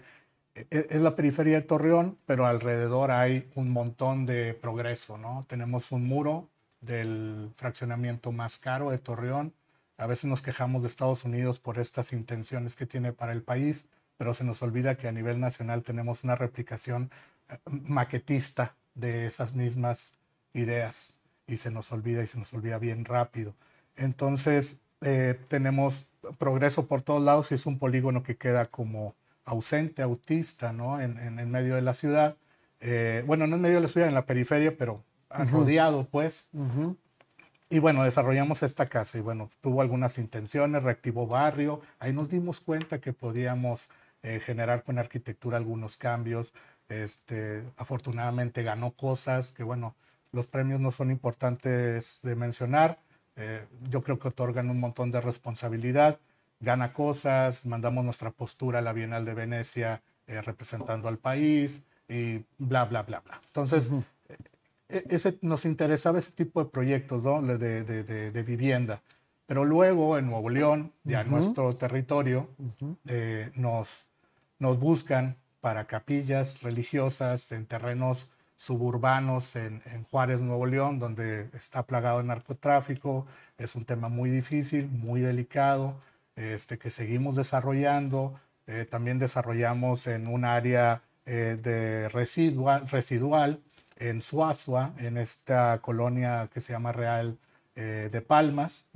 e, 0.54 0.66
es 0.70 1.00
la 1.00 1.16
periferia 1.16 1.56
de 1.56 1.62
Torreón, 1.62 2.18
pero 2.26 2.46
alrededor 2.46 3.10
hay 3.10 3.48
un 3.56 3.70
montón 3.70 4.26
de 4.26 4.54
progreso, 4.54 5.18
¿no? 5.18 5.42
Tenemos 5.48 5.90
un 5.90 6.04
muro 6.06 6.48
del 6.82 7.50
fraccionamiento 7.56 8.32
más 8.32 8.58
caro 8.58 8.90
de 8.90 8.98
Torreón. 8.98 9.54
A 9.96 10.06
veces 10.06 10.26
nos 10.26 10.42
quejamos 10.42 10.82
de 10.82 10.88
Estados 10.88 11.24
Unidos 11.24 11.58
por 11.60 11.78
estas 11.78 12.12
intenciones 12.12 12.76
que 12.76 12.86
tiene 12.86 13.12
para 13.12 13.32
el 13.32 13.42
país, 13.42 13.86
pero 14.18 14.34
se 14.34 14.44
nos 14.44 14.62
olvida 14.62 14.96
que 14.96 15.08
a 15.08 15.12
nivel 15.12 15.40
nacional 15.40 15.82
tenemos 15.82 16.24
una 16.24 16.34
replicación 16.34 17.10
eh, 17.48 17.58
maquetista 17.70 18.74
de 18.94 19.26
esas 19.26 19.54
mismas 19.54 20.14
ideas 20.52 21.16
y 21.46 21.56
se 21.56 21.70
nos 21.70 21.90
olvida 21.92 22.22
y 22.22 22.26
se 22.26 22.38
nos 22.38 22.52
olvida 22.52 22.78
bien 22.78 23.04
rápido. 23.04 23.54
Entonces, 23.96 24.80
eh, 25.00 25.38
tenemos 25.48 26.08
progreso 26.38 26.86
por 26.86 27.02
todos 27.02 27.22
lados 27.22 27.50
y 27.50 27.54
es 27.54 27.66
un 27.66 27.78
polígono 27.78 28.22
que 28.22 28.36
queda 28.36 28.66
como 28.66 29.14
ausente, 29.44 30.02
autista, 30.02 30.72
¿no? 30.72 31.00
En, 31.00 31.18
en, 31.18 31.50
medio 31.50 31.74
de 31.74 31.82
la 31.82 31.94
ciudad. 31.94 32.36
Eh, 32.80 33.24
bueno, 33.26 33.46
no 33.46 33.56
en 33.56 33.62
medio 33.62 33.76
de 33.76 33.82
la 33.82 33.88
ciudad, 33.88 34.08
en 34.08 34.14
la 34.14 34.26
periferia, 34.26 34.76
pero 34.76 35.02
rodeado, 35.50 36.06
pues. 36.10 36.48
Y 37.70 37.78
bueno, 37.78 38.04
desarrollamos 38.04 38.62
esta 38.62 38.86
casa 38.86 39.18
y 39.18 39.22
bueno, 39.22 39.48
tuvo 39.60 39.80
algunas 39.80 40.18
intenciones, 40.18 40.82
reactivó 40.82 41.26
barrio. 41.26 41.80
Ahí 41.98 42.12
nos 42.12 42.28
dimos 42.28 42.60
cuenta 42.60 43.00
que 43.00 43.12
podíamos 43.12 43.88
eh, 44.22 44.40
generar 44.40 44.84
con 44.84 44.98
arquitectura 44.98 45.56
algunos 45.56 45.96
cambios. 45.96 46.52
Este, 46.88 47.64
afortunadamente 47.76 48.62
ganó 48.62 48.90
cosas 48.90 49.52
que 49.52 49.62
bueno, 49.62 49.94
los 50.32 50.46
premios 50.46 50.80
no 50.80 50.90
son 50.90 51.10
importantes 51.10 52.20
de 52.22 52.36
mencionar. 52.36 52.98
Eh, 53.36 53.64
yo 53.88 54.02
creo 54.02 54.18
que 54.18 54.28
otorgan 54.28 54.68
un 54.68 54.78
montón 54.78 55.10
de 55.10 55.20
responsabilidad 55.22 56.18
gana 56.62 56.92
cosas, 56.92 57.66
mandamos 57.66 58.04
nuestra 58.04 58.30
postura 58.30 58.78
a 58.78 58.82
la 58.82 58.92
Bienal 58.92 59.24
de 59.24 59.34
Venecia 59.34 60.02
eh, 60.26 60.40
representando 60.40 61.08
al 61.08 61.18
país 61.18 61.82
y 62.08 62.44
bla, 62.56 62.84
bla, 62.84 63.02
bla, 63.02 63.20
bla. 63.20 63.40
Entonces, 63.46 63.90
e, 63.90 64.02
ese, 65.08 65.38
nos 65.40 65.64
interesaba 65.64 66.18
ese 66.18 66.32
tipo 66.32 66.62
de 66.62 66.70
proyectos 66.70 67.22
¿no? 67.22 67.42
de, 67.42 67.84
de, 67.84 68.30
de, 68.30 68.42
vivienda. 68.42 69.02
Pero 69.46 69.64
luego 69.64 70.18
en 70.18 70.26
Nuevo 70.26 70.50
León, 70.50 70.92
ya 71.04 71.22
en 71.22 71.30
nuestro 71.30 71.72
territorio, 71.74 72.48
eh, 73.06 73.50
nos, 73.54 74.06
nos 74.58 74.78
buscan 74.78 75.36
para 75.60 75.86
capillas 75.86 76.62
religiosas 76.62 77.52
en 77.52 77.66
terrenos 77.66 78.28
suburbanos 78.56 79.56
en, 79.56 79.82
en, 79.86 80.04
Juárez, 80.04 80.40
Nuevo 80.40 80.66
León, 80.66 80.98
donde 80.98 81.48
está 81.52 81.84
plagado 81.84 82.20
el 82.20 82.28
narcotráfico. 82.28 83.26
Es 83.58 83.74
un 83.74 83.84
tema 83.84 84.08
muy 84.08 84.30
difícil, 84.30 84.88
muy 84.88 85.20
delicado 85.20 85.96
este, 86.36 86.78
que 86.78 86.90
seguimos 86.90 87.34
desarrollando. 87.34 88.38
Eh, 88.66 88.86
también 88.88 89.18
desarrollamos 89.18 90.06
en 90.06 90.28
un 90.28 90.44
área 90.44 91.02
eh, 91.26 91.56
de 91.60 92.08
residual, 92.08 92.88
residual 92.88 93.60
en 94.08 94.22
Suazua, 94.22 94.94
en 94.98 95.16
esta 95.16 95.78
colonia 95.80 96.48
que 96.52 96.60
se 96.60 96.72
llama 96.72 96.92
Real 96.92 97.38
eh, 97.74 98.08
de 98.10 98.20
Palmas. 98.20 98.86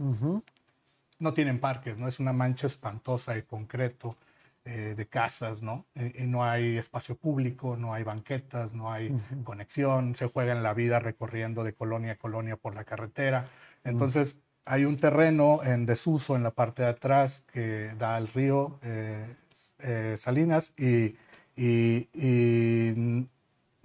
No 1.19 1.33
tienen 1.33 1.61
parques, 1.61 1.97
¿no? 1.97 2.09
Es 2.09 2.21
una 2.21 2.33
mancha 2.33 2.67
espantosa 2.67 3.35
de 3.35 3.45
concreto 3.45 4.17
de 4.65 5.07
casas, 5.07 5.63
¿no? 5.63 5.87
Y, 5.95 6.27
no 6.27 6.43
hay 6.43 6.77
espacio 6.77 7.15
público, 7.15 7.77
no 7.77 7.95
hay 7.95 8.03
banquetas, 8.03 8.73
no 8.73 8.91
hay 8.91 9.17
conexión, 9.45 10.17
se 10.17 10.27
juega 10.27 10.55
en 10.55 10.65
la 10.65 10.75
vida 10.75 10.99
recorriendo 10.99 11.63
de 11.63 11.73
colonia 11.73 12.15
a 12.15 12.17
colonia 12.17 12.57
por 12.57 12.75
la 12.75 12.83
carretera. 12.83 13.47
Entonces, 13.85 14.41
hay 14.67 14.85
un 14.85 14.97
terreno 14.97 15.61
en 15.63 15.87
desuso 15.87 16.37
en 16.37 16.43
la 16.43 16.51
parte 16.51 16.83
de 16.83 16.89
atrás 16.89 17.45
que 17.53 17.93
da 17.97 18.17
al 18.17 18.27
río 18.27 18.79
eh, 18.83 19.35
eh, 19.79 20.17
Salinas 20.19 20.75
y, 20.77 21.15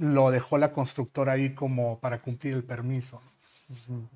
lo 0.02 0.32
dejó 0.32 0.58
la 0.58 0.72
constructora 0.72 1.34
ahí 1.34 1.54
como 1.54 2.00
para 2.00 2.22
cumplir 2.22 2.56
el 2.56 2.64
permiso. 2.64 3.22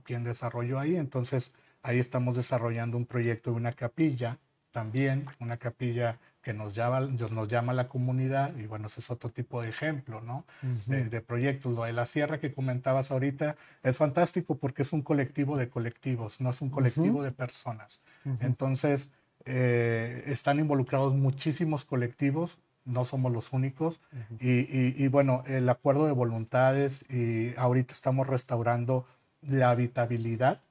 Quien 0.04 0.24
desarrolló 0.24 0.80
ahí, 0.80 0.98
entonces 0.98 1.52
ahí 1.84 2.00
estamos 2.00 2.36
desarrollando 2.36 2.98
un 2.98 3.06
proyecto 3.06 3.52
de 3.52 3.58
una 3.58 3.72
capilla 3.72 4.40
también, 4.72 5.28
una 5.40 5.58
capilla 5.58 6.20
que 6.42 6.54
nos 6.54 6.74
llama, 6.74 7.02
nos 7.02 7.48
llama 7.48 7.74
la 7.74 7.88
comunidad 7.88 8.58
y 8.58 8.66
bueno, 8.66 8.88
ese 8.88 9.00
es 9.00 9.12
otro 9.12 9.30
tipo 9.30 9.62
de 9.62 9.70
ejemplo, 9.70 10.22
¿no? 10.22 10.44
de, 10.88 11.22
proyectos. 11.22 11.74
Lo 11.74 11.84
de 11.84 11.94
la 11.94 12.08
sierra 12.08 12.40
que 12.40 12.52
comentabas 12.52 13.12
ahorita 13.12 13.56
es 13.84 13.98
fantástico 13.98 14.58
porque 14.58 14.82
es 14.82 14.92
un 14.92 15.04
colectivo 15.04 15.56
de 15.56 15.70
colectivos, 15.70 16.42
no 16.42 16.50
es 16.50 16.62
un 16.62 16.72
colectivo 16.72 17.24
de 17.24 17.32
personas. 17.32 18.02
Entonces, 18.42 19.12
eh, 19.46 20.24
están 20.26 20.60
involucrados 20.60 21.14
muchísimos 21.14 21.86
colectivos, 21.86 22.58
no 22.86 23.04
somos 23.04 23.32
los 23.32 23.52
únicos. 23.52 24.00
y, 24.40 25.04
y, 25.04 25.08
bueno, 25.08 25.44
el 25.48 25.68
acuerdo 25.70 26.06
de 26.06 26.14
voluntades 26.14 27.06
y 27.10 27.54
ahorita 27.58 27.94
estamos 27.94 28.28
restaurando 28.28 29.06
la 29.42 29.72
habitabilidad 29.72 30.62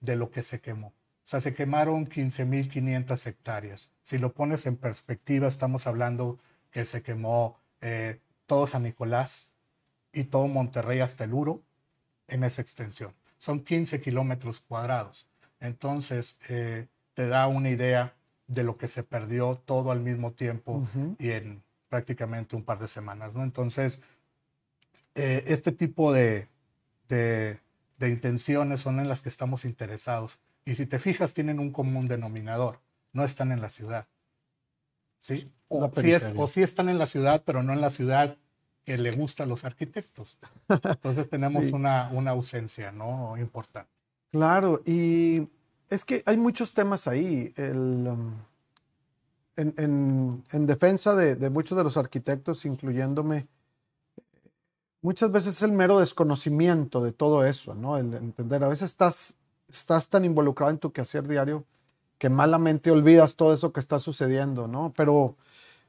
de 0.00 0.16
lo 0.16 0.30
que 0.30 0.42
se 0.42 0.60
quemó. 0.60 0.88
O 0.88 1.28
sea, 1.28 1.40
se 1.40 1.54
quemaron 1.54 2.06
15.500 2.06 3.26
hectáreas. 3.26 3.90
Si 4.04 4.18
lo 4.18 4.32
pones 4.34 4.66
en 4.66 4.76
perspectiva, 4.76 5.48
estamos 5.48 5.86
hablando 5.86 6.38
que 6.70 6.84
se 6.84 7.02
quemó 7.02 7.58
eh, 7.80 8.20
todo 8.46 8.66
San 8.66 8.82
Nicolás 8.82 9.50
y 10.12 10.24
todo 10.24 10.48
Monterrey 10.48 11.00
hasta 11.00 11.24
el 11.24 11.32
Uro 11.32 11.62
en 12.28 12.44
esa 12.44 12.60
extensión. 12.60 13.14
Son 13.38 13.60
15 13.60 14.00
kilómetros 14.00 14.60
cuadrados. 14.60 15.28
Entonces, 15.60 16.38
eh, 16.48 16.86
te 17.14 17.26
da 17.26 17.46
una 17.46 17.70
idea 17.70 18.14
de 18.46 18.62
lo 18.62 18.76
que 18.76 18.88
se 18.88 19.02
perdió 19.02 19.54
todo 19.54 19.90
al 19.90 20.00
mismo 20.00 20.32
tiempo 20.32 20.86
y 21.18 21.30
en 21.30 21.62
prácticamente 21.88 22.56
un 22.56 22.64
par 22.64 22.78
de 22.78 22.88
semanas. 22.88 23.34
¿no? 23.34 23.42
Entonces, 23.42 24.00
eh, 25.14 25.44
este 25.46 25.72
tipo 25.72 26.12
de, 26.12 26.48
de, 27.08 27.60
de 27.98 28.10
intenciones 28.10 28.80
son 28.80 29.00
en 29.00 29.08
las 29.08 29.22
que 29.22 29.28
estamos 29.28 29.64
interesados. 29.64 30.38
Y 30.64 30.74
si 30.74 30.86
te 30.86 30.98
fijas, 30.98 31.34
tienen 31.34 31.58
un 31.58 31.70
común 31.70 32.06
denominador 32.06 32.80
no 33.14 33.24
están 33.24 33.50
en 33.52 33.62
la 33.62 33.70
ciudad. 33.70 34.06
¿Sí? 35.18 35.50
O, 35.68 35.90
sí 36.46 36.62
están 36.62 36.90
en 36.90 36.98
la 36.98 37.06
ciudad, 37.06 37.42
pero 37.46 37.62
no 37.62 37.72
en 37.72 37.80
la 37.80 37.88
ciudad 37.88 38.36
que 38.84 38.98
le 38.98 39.12
gusta 39.12 39.44
a 39.44 39.46
los 39.46 39.64
arquitectos. 39.64 40.36
Entonces 40.68 41.30
tenemos 41.30 41.64
una, 41.72 42.10
una 42.12 42.32
ausencia 42.32 42.92
¿no? 42.92 43.38
importante. 43.38 43.90
Claro, 44.30 44.82
y 44.84 45.48
es 45.94 46.04
que 46.04 46.22
hay 46.26 46.36
muchos 46.36 46.74
temas 46.74 47.06
ahí. 47.08 47.52
Um, 47.56 48.34
en, 49.56 50.66
defensa 50.66 51.14
de, 51.14 51.50
muchos 51.50 51.78
de 51.78 51.84
los 51.84 51.96
arquitectos, 51.96 52.64
incluyéndome, 52.64 53.46
muchas 55.00 55.30
veces 55.30 55.56
es 55.56 55.62
el 55.62 55.72
mero 55.72 56.00
desconocimiento 56.00 57.02
de 57.02 57.12
todo 57.12 57.44
eso, 57.44 57.74
¿no? 57.74 57.96
El 57.96 58.14
entender, 58.14 58.64
a 58.64 58.68
veces 58.68 58.90
estás, 58.90 59.36
estás 59.68 60.08
tan 60.08 60.24
involucrado 60.24 60.72
en 60.72 60.78
tu 60.78 60.92
quehacer 60.92 61.28
diario 61.28 61.64
que 62.18 62.28
malamente 62.30 62.90
olvidas 62.90 63.36
todo 63.36 63.54
eso 63.54 63.72
que 63.72 63.80
está 63.80 63.98
sucediendo, 63.98 64.66
¿no? 64.66 64.92
Pero 64.96 65.36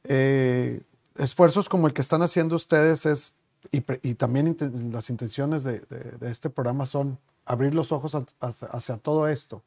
eh, 0.04 0.82
esfuerzos 1.18 1.70
como 1.70 1.88
el 1.88 1.94
que 1.94 2.02
están 2.02 2.22
haciendo 2.22 2.56
ustedes 2.56 3.06
es, 3.06 3.34
y, 3.72 3.82
también 4.14 4.56
las 4.92 5.10
intenciones 5.10 5.64
de, 5.64 5.82
este 6.22 6.50
programa 6.50 6.86
son 6.86 7.18
abrir 7.46 7.74
los 7.74 7.92
ojos 7.92 8.16
hacia, 8.40 8.98
todo 8.98 9.28
esto. 9.28 9.64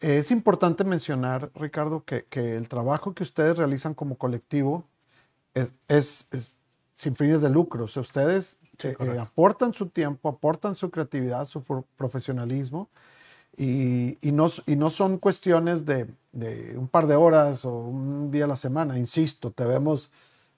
Es 0.00 0.30
importante 0.30 0.84
mencionar, 0.84 1.50
Ricardo, 1.54 2.04
que, 2.04 2.26
el 2.32 2.68
trabajo 2.68 3.14
que 3.14 3.22
ustedes 3.22 3.56
realizan 3.56 3.94
como 3.94 4.16
colectivo 4.16 4.84
es, 5.54 5.72
es, 5.88 6.56
sin 6.94 7.14
fines 7.14 7.40
de 7.40 7.48
lucro. 7.48 7.84
O 7.84 7.88
sea, 7.88 8.02
ustedes 8.02 8.58
eh, 8.82 8.94
eh, 8.98 9.18
aportan 9.18 9.72
su 9.72 9.86
tiempo, 9.86 10.28
aportan 10.28 10.74
su 10.74 10.90
creatividad, 10.90 11.46
su 11.46 11.62
profesionalismo 11.96 12.90
y, 13.56 14.18
no, 14.32 14.48
y 14.66 14.76
no 14.76 14.90
son 14.90 15.16
cuestiones 15.16 15.86
de, 15.86 16.06
un 16.76 16.88
par 16.88 17.06
de 17.06 17.16
horas 17.16 17.64
o 17.64 17.74
un 17.78 18.30
día 18.30 18.44
a 18.44 18.48
la 18.48 18.56
semana, 18.56 18.98
insisto, 18.98 19.50
te 19.50 19.64
vemos 19.64 20.10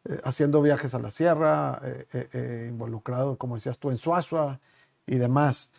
eh, 0.05 0.21
haciendo 0.25 0.61
viajes 0.63 0.95
a 0.95 0.99
la 0.99 1.11
sierra, 1.11 1.81
eh, 1.85 2.67
involucrado, 2.69 3.39
como 3.39 3.55
decías 3.55 3.79
tú, 3.79 3.91
en 3.91 3.99
Suazua 3.99 4.59
y 5.07 5.17
demás. 5.17 5.71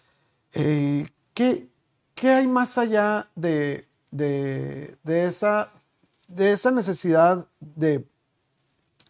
¿qué, 0.51 1.68
¿qué, 2.19 2.29
hay 2.29 2.47
más 2.47 2.77
allá 2.77 3.29
de, 3.35 3.87
de, 4.11 4.97
esa, 5.05 5.71
de 6.27 6.51
esa 6.51 6.71
necesidad 6.71 7.47
de, 7.61 8.05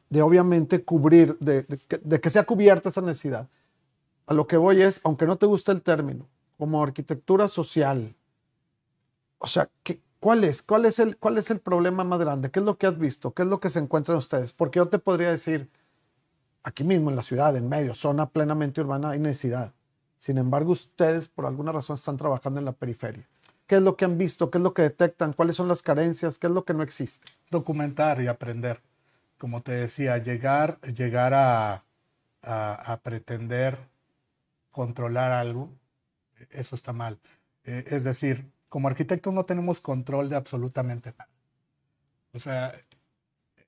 de 0.10 0.22
obviamente 0.22 0.84
cubrir, 0.84 1.38
de, 1.40 1.64
de 1.64 2.22
que 2.22 2.30
sea 2.30 2.44
cubierta 2.44 2.90
esa 2.90 3.02
necesidad? 3.02 3.48
A 4.28 4.34
lo 4.36 4.46
que 4.46 4.58
voy 4.58 4.84
es, 4.84 5.02
aunque 5.04 5.26
no 5.26 5.38
te 5.38 5.48
guste 5.48 5.72
el 5.72 5.82
término, 5.82 6.28
como 6.58 6.84
arquitectura 6.84 7.48
social. 7.48 8.16
O 9.40 9.48
sea, 9.48 9.70
¿qué, 9.82 10.02
cuál, 10.20 10.44
es? 10.44 10.62
¿Cuál, 10.62 10.86
es 10.86 11.00
el, 11.00 11.18
¿cuál 11.18 11.40
es 11.40 11.50
el 11.50 11.60
problema 11.60 12.04
más 12.04 12.20
grande? 12.20 12.52
¿Qué 12.52 12.60
es 12.60 12.66
lo 12.66 12.78
que 12.78 12.86
has 12.86 13.00
visto? 13.00 13.34
¿Qué 13.34 13.42
es 13.42 13.48
lo 13.48 13.60
que 13.60 13.72
se 13.72 13.80
encuentran 13.80 14.18
ustedes? 14.20 14.54
Porque 14.54 14.78
yo 14.78 14.88
te 14.88 15.00
podría 15.00 15.32
decir, 15.32 15.68
aquí 16.62 16.84
mismo 16.84 17.10
en 17.10 17.16
la 17.16 17.24
ciudad, 17.24 17.56
en 17.56 17.68
medio, 17.68 17.96
zona 17.96 18.30
plenamente 18.30 18.82
urbana, 18.82 19.12
hay 19.12 19.20
necesidad. 19.20 19.74
Sin 20.20 20.38
embargo, 20.38 20.74
ustedes 20.74 21.28
por 21.28 21.48
alguna 21.48 21.72
razón 21.72 21.96
están 21.96 22.18
trabajando 22.18 22.60
en 22.60 22.66
la 22.66 22.74
periferia. 22.74 23.28
¿Qué 23.66 23.78
es 23.78 23.82
lo 23.82 23.98
que 23.98 24.06
han 24.06 24.20
visto? 24.20 24.52
¿Qué 24.52 24.60
es 24.60 24.64
lo 24.64 24.76
que 24.76 24.84
detectan? 24.84 25.34
¿Cuáles 25.34 25.56
son 25.56 25.68
las 25.68 25.82
carencias? 25.82 26.38
¿Qué 26.38 26.46
es 26.46 26.54
lo 26.54 26.66
que 26.66 26.76
no 26.76 26.84
existe? 26.84 27.28
Documentar 27.50 28.22
y 28.22 28.28
aprender. 28.28 28.82
Como 29.40 29.64
te 29.64 29.72
decía, 29.72 30.20
llegar, 30.20 30.80
llegar 30.82 31.34
a, 31.34 31.84
a 32.44 33.00
pretender 33.02 33.80
controlar 34.70 35.32
algo 35.32 35.72
eso 36.50 36.76
está 36.76 36.94
mal. 36.94 37.20
Eh, 37.64 37.86
es 37.88 38.04
decir, 38.04 38.52
como 38.70 38.88
arquitectos 38.88 39.34
no 39.34 39.46
tenemos 39.46 39.80
control 39.80 40.30
de 40.30 40.36
absolutamente 40.36 41.12
nada. 41.12 41.30
O 42.34 42.40
sea, 42.40 42.74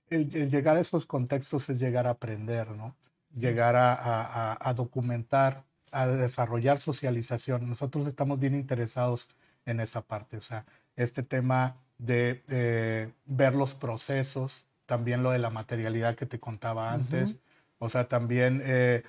el, 0.09 0.29
llegar 0.49 0.77
a 0.77 0.81
esos 0.81 1.05
contextos 1.05 1.69
es 1.69 1.79
llegar 1.79 2.07
a 2.07 2.11
aprender, 2.11 2.69
¿no? 2.71 2.95
Llegar 3.35 3.75
a, 3.77 4.73
documentar, 4.75 5.63
a 5.91 6.07
desarrollar 6.07 6.79
socialización. 6.79 7.67
Nosotros 7.69 8.07
estamos 8.07 8.39
bien 8.39 8.55
interesados 8.55 9.29
en 9.65 9.79
esa 9.79 10.01
parte. 10.01 10.37
O 10.37 10.41
sea, 10.41 10.65
este 10.95 11.23
tema 11.23 11.77
de, 11.97 13.11
ver 13.25 13.55
los 13.55 13.75
procesos, 13.75 14.65
también 14.85 15.23
lo 15.23 15.31
de 15.31 15.39
la 15.39 15.49
materialidad 15.49 16.15
que 16.15 16.25
te 16.25 16.39
contaba 16.39 16.93
antes. 16.93 17.39
O 17.79 17.89
sea, 17.89 18.07
también 18.07 18.61
eh, 18.63 19.03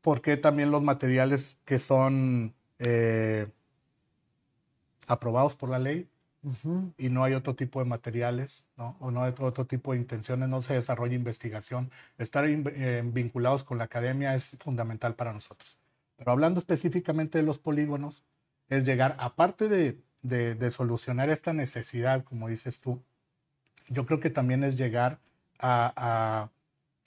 por 0.00 0.20
qué 0.20 0.36
también 0.36 0.70
los 0.70 0.82
materiales 0.82 1.58
que 1.64 1.78
son 1.78 2.54
eh, 2.78 3.46
aprobados 5.06 5.56
por 5.56 5.70
la 5.70 5.78
ley 5.78 6.08
y 6.98 7.08
no 7.08 7.24
hay 7.24 7.34
otro 7.34 7.54
tipo 7.54 7.80
de 7.80 7.86
materiales, 7.86 8.64
¿no? 8.76 8.96
o 9.00 9.10
no 9.10 9.24
hay 9.24 9.32
otro 9.38 9.66
tipo 9.66 9.92
de 9.92 9.98
intenciones, 9.98 10.48
no 10.48 10.62
se 10.62 10.74
desarrolla 10.74 11.14
investigación. 11.14 11.90
Estar 12.18 12.44
eh, 12.46 13.02
vinculados 13.04 13.64
con 13.64 13.78
la 13.78 13.84
academia 13.84 14.34
es 14.34 14.56
fundamental 14.60 15.14
para 15.14 15.32
nosotros. 15.32 15.78
Pero 16.16 16.32
hablando 16.32 16.60
específicamente 16.60 17.38
de 17.38 17.44
los 17.44 17.58
polígonos, 17.58 18.22
es 18.68 18.84
llegar, 18.84 19.16
aparte 19.18 19.68
de, 19.68 20.70
solucionar 20.70 21.30
esta 21.30 21.52
necesidad, 21.52 22.24
como 22.24 22.48
dices 22.48 22.80
tú, 22.80 23.02
yo 23.88 24.06
creo 24.06 24.20
que 24.20 24.30
también 24.30 24.64
es 24.64 24.76
llegar 24.76 25.18
a, 25.58 26.50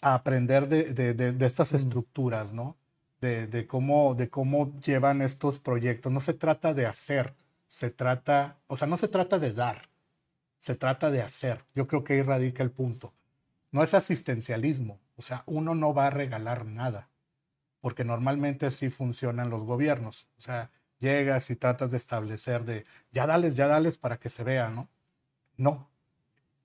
aprender 0.02 0.68
de, 0.68 1.46
estas 1.46 1.74
estructuras, 1.74 2.54
¿no? 2.54 2.76
de, 3.22 3.66
cómo, 3.68 4.16
de 4.16 4.30
cómo 4.30 4.74
llevan 4.86 5.22
estos 5.22 5.60
proyectos. 5.60 6.12
No 6.12 6.22
se 6.22 6.34
trata 6.34 6.74
de 6.74 6.86
hacer, 6.86 7.34
se 7.68 7.92
trata, 7.92 8.58
o 8.68 8.78
sea, 8.78 8.88
no 8.88 8.98
se 8.98 9.08
trata 9.08 9.40
de 9.40 9.54
dar, 9.54 9.82
se 10.58 10.76
trata 10.76 11.12
de 11.12 11.22
hacer. 11.22 11.64
Yo 11.74 11.88
creo 11.88 12.04
que 12.04 12.14
ahí 12.14 12.22
radica 12.22 12.64
el 12.64 12.72
punto. 12.72 13.14
No 13.72 13.84
es 13.84 13.94
asistencialismo, 13.94 15.00
o 15.18 15.22
sea, 15.22 15.44
uno 15.46 15.76
no 15.76 15.94
va 15.94 16.08
a 16.08 16.12
regalar 16.12 16.66
nada, 16.66 17.10
porque 17.82 18.04
normalmente 18.04 18.66
así 18.66 18.90
funcionan 18.90 19.50
los 19.50 19.64
gobiernos. 19.64 20.28
O 20.38 20.42
sea, 20.42 20.72
llegas 21.00 21.50
y 21.50 21.56
tratas 21.56 21.92
de 21.92 21.98
establecer 21.98 22.66
de, 22.66 22.86
ya 23.12 23.28
dales, 23.28 23.56
ya 23.56 23.68
dales 23.68 23.98
para 23.98 24.18
que 24.18 24.30
se 24.30 24.44
vea, 24.44 24.70
¿no? 24.70 24.90
No. 25.58 25.90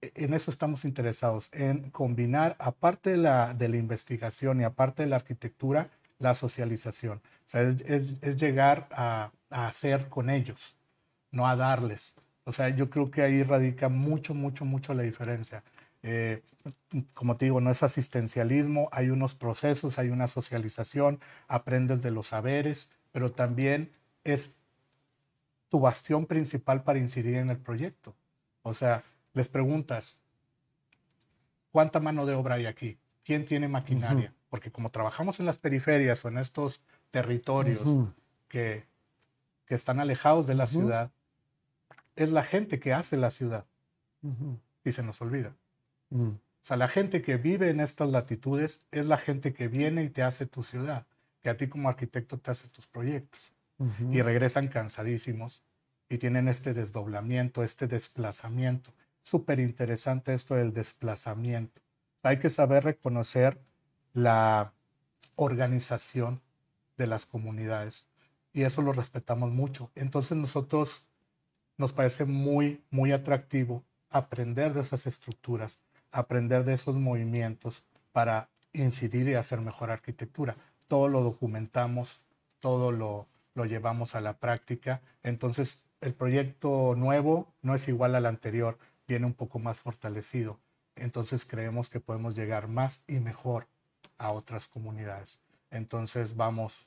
E, 0.01 0.13
en 0.17 0.35
eso 0.35 0.51
estamos 0.51 0.85
interesados, 0.85 1.49
en 1.53 1.91
combinar, 1.91 2.57
aparte 2.59 3.11
de 3.11 3.17
la, 3.19 3.55
de 3.55 3.69
la 3.69 3.77
investigación 3.77 4.61
y 4.61 4.65
aparte 4.65 5.03
de 5.03 5.09
la 5.09 5.17
arquitectura, 5.17 5.91
la 6.23 6.35
socialización. 6.35 7.19
O 7.19 7.51
sea, 7.53 7.63
es, 7.63 8.37
llegar 8.37 8.89
a, 8.93 9.33
hacer 9.51 10.09
con 10.09 10.31
ellos, 10.31 10.77
no 11.33 11.49
a 11.49 11.57
darles. 11.57 12.15
O 12.45 12.53
sea, 12.53 12.69
yo 12.69 12.89
creo 12.91 13.11
que 13.11 13.23
ahí 13.23 13.43
radica 13.43 13.89
mucho, 13.89 14.35
mucho, 14.35 14.65
mucho 14.65 14.95
la 14.95 15.03
diferencia. 15.03 15.65
Eh, 16.03 16.43
como 17.15 17.37
te 17.37 17.47
digo, 17.47 17.61
no 17.61 17.71
es 17.71 17.83
asistencialismo, 17.83 18.89
hay 18.93 19.11
unos 19.11 19.35
procesos, 19.35 19.99
hay 19.99 20.11
una 20.11 20.29
socialización, 20.29 21.21
aprendes 21.49 22.03
de 22.03 22.11
los 22.11 22.29
saberes, 22.29 22.91
pero 23.11 23.33
también 23.33 23.91
es 24.25 24.55
tu 25.69 25.81
bastión 25.81 26.27
principal 26.27 26.85
para 26.85 26.99
incidir 26.99 27.37
en 27.37 27.51
el 27.51 27.59
proyecto. 27.59 28.15
O 28.63 28.75
sea, 28.75 29.03
les 29.33 29.49
preguntas, 29.49 30.19
¿cuánta 31.73 31.99
mano 31.99 32.27
de 32.27 32.35
obra 32.35 32.57
hay 32.57 32.67
aquí? 32.67 32.99
¿Quién 33.25 33.45
tiene 33.45 33.67
maquinaria? 33.69 34.33
porque 34.53 34.71
como 34.71 34.91
trabajamos 34.91 35.41
en 35.41 35.47
las 35.47 35.57
periferias 35.57 36.23
o 36.27 36.29
en 36.29 36.37
estos 36.37 36.83
territorios 37.11 37.81
que, 38.49 38.85
que, 39.65 39.75
están 39.75 39.99
alejados 39.99 40.47
de 40.47 40.55
la 40.55 40.67
ciudad, 40.67 41.11
es 42.17 42.31
la 42.31 42.43
gente 42.43 42.79
que 42.79 42.93
hace 42.93 43.17
la 43.17 43.31
ciudad 43.31 43.67
y 44.85 44.93
se 44.93 45.03
nos 45.03 45.21
olvida. 45.21 45.55
O 46.11 46.39
sea, 46.65 46.77
la 46.77 46.89
gente 46.89 47.23
que 47.23 47.37
vive 47.39 47.71
en 47.71 47.81
estas 47.81 48.11
latitudes 48.11 48.81
es 48.91 49.07
la 49.07 49.17
gente 49.17 49.53
que 49.53 49.69
viene 49.69 50.05
y 50.05 50.11
te 50.11 50.23
hace 50.23 50.47
tu 50.47 50.63
ciudad, 50.63 51.07
que 51.41 51.51
a 51.51 51.57
ti 51.57 51.69
como 51.69 51.89
arquitecto 51.89 52.39
te 52.39 52.51
hace 52.51 52.69
tus 52.69 52.87
proyectos. 52.87 53.53
Y 54.13 54.23
regresan 54.23 54.69
cansadísimos 54.69 55.65
y 56.09 56.19
tienen 56.19 56.47
este 56.47 56.73
desdoblamiento, 56.73 57.65
este 57.65 57.89
desplazamiento. 57.89 58.93
Súper 59.23 59.59
interesante 59.59 60.35
esto 60.35 60.55
del 60.55 60.73
desplazamiento. 60.73 61.81
Hay 62.23 62.39
que 62.39 62.51
saber 62.51 62.85
reconocer 62.85 63.59
la 64.13 64.73
organización 65.35 66.41
de 66.97 67.09
las 67.09 67.27
comunidades 67.27 68.07
y 68.53 68.63
eso 68.63 68.83
lo 68.83 68.93
respetamos 68.93 69.51
mucho. 69.51 69.91
Entonces 69.95 70.37
nosotros 70.37 71.03
nos 71.79 71.93
parece 71.93 72.25
muy, 72.25 72.83
muy 72.91 73.13
atractivo 73.13 73.83
aprender 74.11 74.73
de 74.75 74.83
esas 74.83 75.07
estructuras, 75.07 75.79
aprender 76.11 76.65
de 76.65 76.75
esos 76.75 76.97
movimientos 76.97 77.85
para 78.13 78.49
incidir 78.73 79.29
y 79.29 79.35
hacer 79.35 79.61
mejor 79.61 79.91
arquitectura. 79.91 80.57
Todo 80.87 81.09
lo 81.09 81.23
documentamos, 81.23 82.21
todo 82.61 82.93
lo, 82.93 83.27
lo 83.55 83.65
llevamos 83.65 84.15
a 84.15 84.21
la 84.21 84.35
práctica. 84.39 85.01
Entonces 85.23 85.83
el 86.01 86.15
proyecto 86.15 86.95
nuevo 86.97 87.49
no 87.63 87.75
es 87.75 87.89
igual 87.89 88.15
al 88.15 88.27
anterior, 88.27 88.79
viene 89.07 89.27
un 89.27 89.35
poco 89.35 89.59
más 89.59 89.79
fortalecido. 89.79 90.59
Entonces 90.97 91.45
creemos 91.45 91.89
que 91.91 92.01
podemos 92.01 92.35
llegar 92.35 92.69
más 92.69 93.03
y 93.07 93.21
mejor 93.21 93.67
a 94.19 94.33
otras 94.33 94.69
comunidades. 94.69 95.41
Entonces 95.71 96.37
vamos 96.37 96.87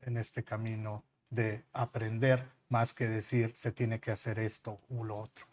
en 0.00 0.16
este 0.16 0.42
camino 0.42 1.04
de 1.32 1.64
aprender 1.72 2.46
más 2.68 2.92
que 2.94 3.08
decir 3.08 3.52
se 3.56 3.72
tiene 3.72 4.00
que 4.00 4.12
hacer 4.12 4.38
esto 4.38 4.78
u 4.88 5.04
lo 5.04 5.16
otro. 5.18 5.46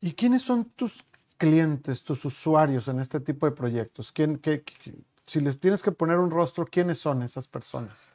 ¿Y 0.00 0.14
quiénes 0.14 0.42
son 0.42 0.64
tus 0.64 1.04
clientes, 1.36 2.02
tus 2.02 2.24
usuarios 2.24 2.88
en 2.88 2.98
este 2.98 3.20
tipo 3.20 3.46
de 3.46 3.52
proyectos? 3.52 4.12
¿Quién, 4.12 4.36
qué, 4.36 4.64
si 5.26 5.40
les 5.40 5.60
tienes 5.60 5.82
que 5.82 5.92
poner 5.92 6.18
un 6.18 6.30
rostro, 6.30 6.66
¿quiénes 6.66 6.98
son 6.98 7.22
esas 7.22 7.46
personas? 7.46 8.12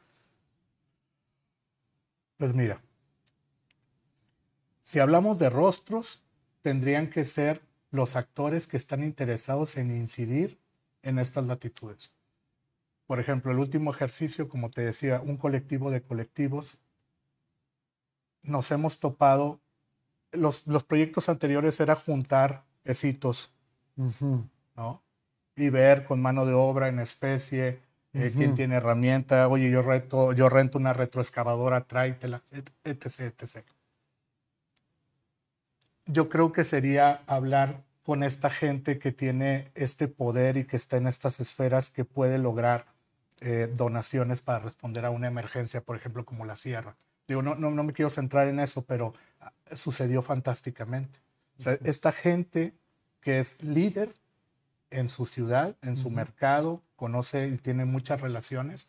Pues 2.36 2.54
mira, 2.54 2.80
si 4.82 4.98
hablamos 4.98 5.38
de 5.38 5.48
rostros, 5.50 6.22
tendrían 6.60 7.08
que 7.08 7.24
ser 7.24 7.62
los 7.90 8.16
actores 8.16 8.66
que 8.66 8.76
están 8.76 9.04
interesados 9.04 9.76
en 9.76 9.90
incidir 9.90 10.58
en 11.02 11.18
estas 11.18 11.44
latitudes. 11.44 12.10
Por 13.14 13.20
ejemplo, 13.20 13.52
el 13.52 13.60
último 13.60 13.92
ejercicio, 13.92 14.48
como 14.48 14.70
te 14.70 14.80
decía, 14.80 15.20
un 15.24 15.36
colectivo 15.36 15.92
de 15.92 16.02
colectivos, 16.02 16.78
nos 18.42 18.72
hemos 18.72 18.98
topado, 18.98 19.60
los, 20.32 20.66
los 20.66 20.82
proyectos 20.82 21.28
anteriores 21.28 21.78
era 21.78 21.94
juntar 21.94 22.64
esitos, 22.82 23.52
¿no? 24.74 25.00
Y 25.54 25.68
ver 25.68 26.02
con 26.02 26.20
mano 26.20 26.44
de 26.44 26.54
obra 26.54 26.88
en 26.88 26.98
especie, 26.98 27.80
eh, 28.14 28.32
quién 28.34 28.56
tiene 28.56 28.74
herramienta, 28.74 29.46
oye, 29.46 29.70
yo, 29.70 29.82
reto, 29.82 30.32
yo 30.32 30.48
rento 30.48 30.76
una 30.76 30.92
retroexcavadora, 30.92 31.82
tráetela, 31.82 32.42
etc, 32.82 33.20
etc. 33.20 33.64
Yo 36.06 36.28
creo 36.28 36.50
que 36.50 36.64
sería 36.64 37.22
hablar 37.28 37.84
con 38.02 38.24
esta 38.24 38.50
gente 38.50 38.98
que 38.98 39.12
tiene 39.12 39.70
este 39.76 40.08
poder 40.08 40.56
y 40.56 40.64
que 40.64 40.76
está 40.76 40.96
en 40.96 41.06
estas 41.06 41.38
esferas 41.38 41.90
que 41.90 42.04
puede 42.04 42.38
lograr 42.38 42.92
eh, 43.46 43.70
donaciones 43.74 44.40
para 44.40 44.60
responder 44.60 45.04
a 45.04 45.10
una 45.10 45.28
emergencia, 45.28 45.82
por 45.82 45.96
ejemplo, 45.96 46.24
como 46.24 46.46
la 46.46 46.56
sierra. 46.56 46.96
Digo, 47.28 47.42
no, 47.42 47.54
no, 47.54 47.70
no 47.70 47.84
me 47.84 47.92
quiero 47.92 48.08
centrar 48.08 48.48
en 48.48 48.58
eso, 48.58 48.86
pero 48.86 49.12
ah, 49.40 49.52
sucedió 49.74 50.22
fantásticamente. 50.22 51.18
O 51.58 51.62
sea, 51.62 51.78
esta 51.84 52.10
gente 52.10 52.72
que 53.20 53.38
es 53.38 53.62
líder 53.62 54.14
en 54.90 55.10
su 55.10 55.26
ciudad, 55.26 55.76
en 55.82 55.98
su 55.98 56.08
mercado, 56.08 56.80
conoce 56.96 57.48
y 57.48 57.58
tiene 57.58 57.84
muchas 57.84 58.22
relaciones 58.22 58.88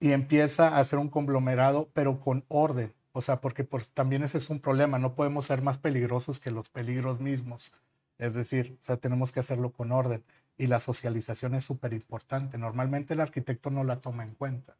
y 0.00 0.12
empieza 0.12 0.68
a 0.68 0.80
hacer 0.80 0.98
un 0.98 1.08
conglomerado, 1.08 1.88
pero 1.94 2.20
con 2.20 2.44
orden. 2.48 2.92
O 3.12 3.22
sea, 3.22 3.40
porque 3.40 3.66
también 3.94 4.22
ese 4.22 4.36
es 4.36 4.50
un 4.50 4.60
problema, 4.60 4.98
no 4.98 5.14
podemos 5.14 5.46
ser 5.46 5.62
más 5.62 5.78
peligrosos 5.78 6.40
que 6.40 6.50
los 6.50 6.68
peligros 6.68 7.20
mismos. 7.20 7.72
Es 8.18 8.34
decir, 8.34 8.76
o 8.80 8.84
sea, 8.84 8.98
tenemos 8.98 9.32
que 9.32 9.40
hacerlo 9.40 9.72
con 9.72 9.92
orden. 9.92 10.22
Y 10.58 10.66
la 10.66 10.80
socialización 10.80 11.54
es 11.54 11.64
súper 11.64 11.94
importante. 11.94 12.58
Normalmente 12.58 13.14
el 13.14 13.20
arquitecto 13.20 13.70
no 13.70 13.84
la 13.84 14.00
toma 14.00 14.24
en 14.24 14.34
cuenta. 14.34 14.76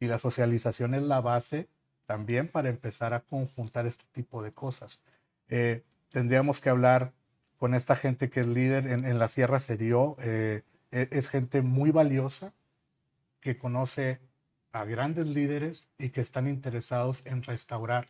Y 0.00 0.06
la 0.06 0.18
socialización 0.18 0.94
es 0.94 1.02
la 1.02 1.20
base 1.20 1.68
también 2.06 2.48
para 2.48 2.70
empezar 2.70 3.12
a 3.12 3.20
conjuntar 3.20 3.86
este 3.86 4.04
tipo 4.10 4.42
de 4.42 4.52
cosas. 4.52 5.00
Eh, 5.48 5.84
tendríamos 6.08 6.60
que 6.60 6.70
hablar 6.70 7.12
con 7.58 7.74
esta 7.74 7.96
gente 7.96 8.30
que 8.30 8.40
es 8.40 8.46
líder 8.46 8.86
en, 8.86 9.18
la 9.18 9.28
Sierra 9.28 9.58
se 9.58 9.76
dio. 9.76 10.16
Eh, 10.20 10.62
e, 10.90 11.08
es 11.12 11.28
gente 11.28 11.60
muy 11.60 11.90
valiosa 11.90 12.54
que 13.40 13.58
conoce 13.58 14.20
a 14.72 14.84
grandes 14.84 15.26
líderes 15.26 15.88
y 15.98 16.10
que 16.10 16.20
están 16.20 16.46
interesados 16.46 17.22
en 17.26 17.42
restaurar. 17.42 18.06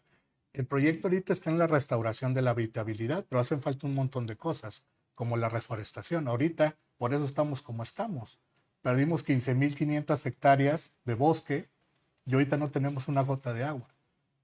El 0.53 0.67
proyecto 0.67 1.09
ahorita 1.09 1.33
está 1.33 1.51
en 1.51 1.59
la 1.59 1.67
restauración 1.67 2.35
de 2.35 2.43
la 2.43 2.51
habitabilidad, 2.51 3.25
pero 3.29 3.41
hacen 3.41 3.63
falta 3.63 3.87
un 3.87 3.95
montón 3.95 4.27
de 4.27 4.37
cosas, 4.37 4.85
como 5.15 5.37
la 5.37 5.49
reforestación. 5.49 6.29
Ahorita, 6.29 6.77
por 6.99 7.15
eso 7.15 7.25
estamos 7.25 7.63
como 7.63 7.83
estamos. 7.83 8.39
Perdimos 8.83 9.27
15.500 9.27 10.27
hectáreas 10.27 10.97
de 11.05 11.15
bosque 11.15 11.69
y 12.27 12.35
ahorita 12.35 12.57
no 12.57 12.69
tenemos 12.69 13.09
una 13.09 13.23
gota 13.23 13.55
de 13.55 13.65
agua. 13.65 13.89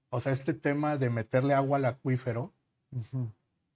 O 0.09 0.19
sea, 0.21 0.31
este 0.31 0.53
tema 0.53 0.97
de 0.97 1.09
meterle 1.09 1.53
agua 1.53 1.77
al 1.77 1.85
acuífero, 1.85 2.53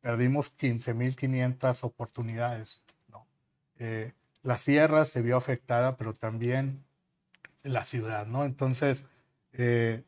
perdimos 0.01 0.57
15.500 0.57 1.83
oportunidades. 1.83 2.81
¿no? 3.09 3.27
Eh, 3.77 4.13
la 4.41 4.57
sierra 4.57 5.05
se 5.05 5.21
vio 5.21 5.37
afectada, 5.37 5.97
pero 5.97 6.13
también 6.13 6.83
la 7.63 7.83
ciudad, 7.83 8.25
¿no? 8.25 8.45
Entonces, 8.45 9.05
eh, 9.53 10.03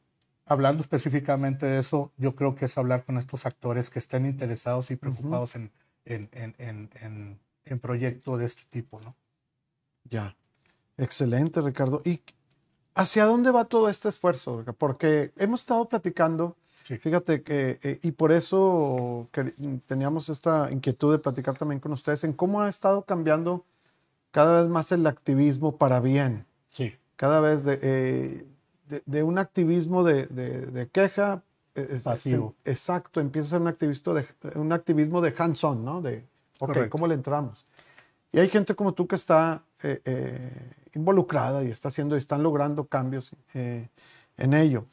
hablando 0.45 0.81
específicamente 0.81 1.65
de 1.65 1.79
eso, 1.79 2.11
yo 2.17 2.35
creo 2.35 2.55
que 2.55 2.65
es 2.65 2.77
hablar 2.77 3.03
con 3.03 3.17
estos 3.17 3.45
actores 3.45 3.89
que 3.89 3.99
estén 3.99 4.25
interesados 4.25 4.91
y 4.91 4.95
preocupados 4.95 5.55
en, 5.55 5.71
en, 6.05 6.29
en, 6.31 6.89
en, 6.95 7.39
proyectos 7.79 8.39
de 8.39 8.45
este 8.45 8.63
tipo, 8.69 8.99
¿no? 9.01 9.15
Ya. 10.03 10.35
Excelente, 10.97 11.61
Ricardo. 11.61 12.01
¿Y 12.05 12.21
hacia 12.95 13.25
dónde 13.25 13.51
va 13.51 13.65
todo 13.65 13.89
este 13.89 14.09
esfuerzo? 14.09 14.63
Porque 14.77 15.31
hemos 15.37 15.61
estado 15.61 15.87
platicando, 15.87 16.57
fíjate 16.83 17.43
que, 17.43 17.79
eh, 17.81 17.99
y 18.03 18.11
por 18.11 18.31
eso 18.31 19.29
teníamos 19.85 20.29
esta 20.29 20.71
inquietud 20.71 21.11
de 21.11 21.19
platicar 21.19 21.57
también 21.57 21.79
con 21.79 21.93
ustedes 21.93 22.23
en 22.23 22.33
cómo 22.33 22.61
ha 22.61 22.69
estado 22.69 23.03
cambiando 23.03 23.65
cada 24.31 24.61
vez 24.61 24.69
más 24.69 24.91
el 24.91 25.05
activismo 25.07 25.77
para 25.77 25.99
bien. 25.99 26.45
Sí. 26.67 26.95
Cada 27.15 27.39
vez 27.39 27.63
de, 27.63 27.79
eh, 27.81 28.45
de, 29.05 29.23
un 29.23 29.37
activismo 29.37 30.03
de, 30.03 30.25
de 30.25 30.89
queja. 30.89 31.43
Eh, 31.75 31.87
es, 31.89 32.03
Pasivo. 32.03 32.55
exacto, 32.65 33.21
empieza 33.21 33.47
a 33.47 33.49
ser 33.51 33.61
un, 33.61 33.67
activismo 33.67 34.13
de, 34.13 34.25
un 34.55 34.71
activismo 34.73 35.21
de 35.21 35.33
hands-on, 35.37 35.85
¿no? 35.85 36.01
De, 36.01 36.27
ok, 36.61 36.89
¿cómo 36.89 37.07
le 37.07 37.15
entramos? 37.15 37.65
Y 38.31 38.39
hay 38.39 38.49
gente 38.49 38.75
como 38.75 38.93
tú 38.93 39.07
que 39.07 39.15
está 39.15 39.63
eh, 39.83 40.71
involucrada 40.93 41.63
y 41.63 41.67
está 41.67 41.89
haciendo, 41.89 42.15
y 42.15 42.19
están 42.19 42.43
logrando 42.43 42.85
cambios 42.85 43.31
en 43.53 44.53
ello. 44.53 44.85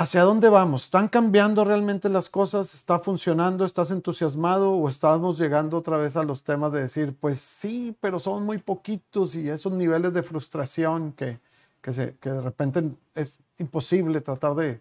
¿Hacia 0.00 0.22
dónde 0.22 0.48
vamos? 0.48 0.84
¿Están 0.84 1.08
cambiando 1.08 1.62
realmente 1.62 2.08
las 2.08 2.30
cosas? 2.30 2.74
¿Está 2.74 2.98
funcionando? 2.98 3.66
¿Estás 3.66 3.90
entusiasmado? 3.90 4.72
¿O 4.72 4.88
estamos 4.88 5.36
llegando 5.38 5.76
otra 5.76 5.98
vez 5.98 6.16
a 6.16 6.22
los 6.22 6.42
temas 6.42 6.72
de 6.72 6.80
decir, 6.80 7.14
pues 7.20 7.38
sí, 7.38 7.94
pero 8.00 8.18
son 8.18 8.44
muy 8.46 8.56
poquitos 8.56 9.34
y 9.34 9.50
esos 9.50 9.72
niveles 9.72 10.14
de 10.14 10.22
frustración 10.22 11.12
que, 11.12 11.38
que, 11.82 11.92
se, 11.92 12.16
que 12.18 12.30
de 12.30 12.40
repente 12.40 12.82
es 13.14 13.40
imposible 13.58 14.22
tratar 14.22 14.54
de, 14.54 14.80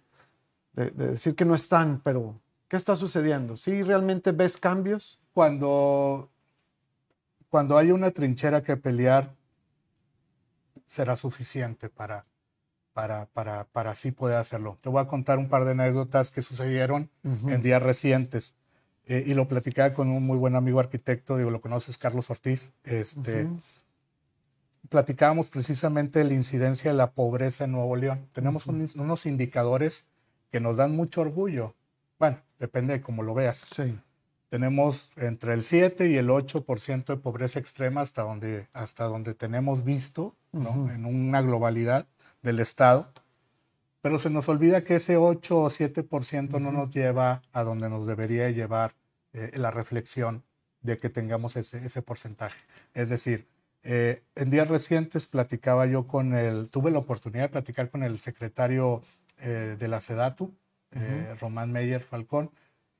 de, 0.71 0.89
decir 0.91 1.35
que 1.35 1.43
no 1.43 1.53
están, 1.53 1.99
pero 2.01 2.39
¿qué 2.69 2.77
está 2.77 2.95
sucediendo? 2.95 3.57
¿Sí 3.57 3.83
realmente 3.83 4.31
ves 4.31 4.55
cambios? 4.55 5.19
Cuando, 5.33 6.29
cuando 7.49 7.77
hay 7.77 7.91
una 7.91 8.11
trinchera 8.11 8.63
que 8.63 8.77
pelear, 8.77 9.35
será 10.87 11.17
suficiente 11.17 11.89
para 11.89 12.25
para, 12.99 13.27
para, 13.27 13.63
para 13.65 13.91
así 13.91 14.11
poder 14.11 14.35
hacerlo. 14.37 14.77
Te 14.81 14.89
voy 14.89 15.01
a 15.01 15.07
contar 15.07 15.37
un 15.37 15.47
par 15.47 15.63
de 15.63 15.71
anécdotas 15.71 16.31
que 16.31 16.41
sucedieron 16.41 17.09
en 17.23 17.61
días 17.61 17.81
recientes. 17.81 18.55
Eh, 19.05 19.23
y 19.25 19.35
lo 19.35 19.47
platicaba 19.47 19.93
con 19.93 20.09
un 20.09 20.23
muy 20.25 20.37
buen 20.37 20.55
amigo 20.57 20.81
arquitecto, 20.81 21.37
digo, 21.37 21.49
lo 21.49 21.61
conoces, 21.61 21.97
Carlos 21.97 22.29
Ortiz. 22.29 22.73
Este, 22.83 23.49
Platicábamos 24.89 25.49
precisamente 25.49 26.19
de 26.19 26.25
la 26.25 26.33
incidencia 26.33 26.91
de 26.91 26.97
la 26.97 27.11
pobreza 27.11 27.63
en 27.63 27.71
Nuevo 27.71 27.95
León. 27.95 28.27
Tenemos 28.33 28.67
unos 28.67 29.25
indicadores 29.25 30.07
que 30.51 30.59
nos 30.59 30.75
dan 30.75 30.93
mucho 30.93 31.21
orgullo. 31.21 31.75
Bueno, 32.19 32.37
depende 32.59 32.93
de 32.93 33.01
cómo 33.01 33.23
lo 33.23 33.33
veas. 33.33 33.65
Sí. 33.73 33.97
Tenemos 34.49 35.11
entre 35.17 35.53
el 35.53 35.63
7 35.63 36.09
y 36.09 36.17
el 36.17 36.29
8% 36.29 37.05
de 37.05 37.17
pobreza 37.17 37.59
extrema 37.59 38.01
hasta 38.01 38.23
donde, 38.23 38.67
hasta 38.73 39.05
donde 39.05 39.33
tenemos 39.33 39.83
visto 39.83 40.35
¿no? 40.51 40.91
en 40.91 41.05
una 41.05 41.41
globalidad 41.41 42.07
del 42.41 42.59
Estado, 42.59 43.11
pero 44.01 44.17
se 44.17 44.29
nos 44.29 44.49
olvida 44.49 44.83
que 44.83 44.95
ese 44.95 45.17
8 45.17 45.57
o 45.57 45.69
7% 45.69 46.59
no 46.59 46.71
nos 46.71 46.89
lleva 46.89 47.41
a 47.53 47.63
donde 47.63 47.89
nos 47.89 48.07
debería 48.07 48.49
llevar 48.49 48.93
eh, 49.33 49.51
la 49.55 49.71
reflexión 49.71 50.43
de 50.81 50.97
que 50.97 51.09
tengamos 51.09 51.55
ese, 51.55 51.85
ese 51.85 52.01
porcentaje. 52.01 52.57
Es 52.93 53.09
decir, 53.09 53.47
eh, 53.83 54.23
en 54.35 54.49
días 54.49 54.67
recientes 54.67 55.27
platicaba 55.27 55.85
yo 55.85 56.07
con 56.07 56.33
el, 56.33 56.69
tuve 56.69 56.91
la 56.91 56.99
oportunidad 56.99 57.43
de 57.43 57.49
platicar 57.49 57.89
con 57.89 58.03
el 58.03 58.19
secretario 58.19 59.03
eh, 59.37 59.75
de 59.77 59.87
la 59.87 59.99
SEDATU, 59.99 60.53
Román 61.39 61.71
Meyer 61.71 62.01
Falcón, 62.01 62.51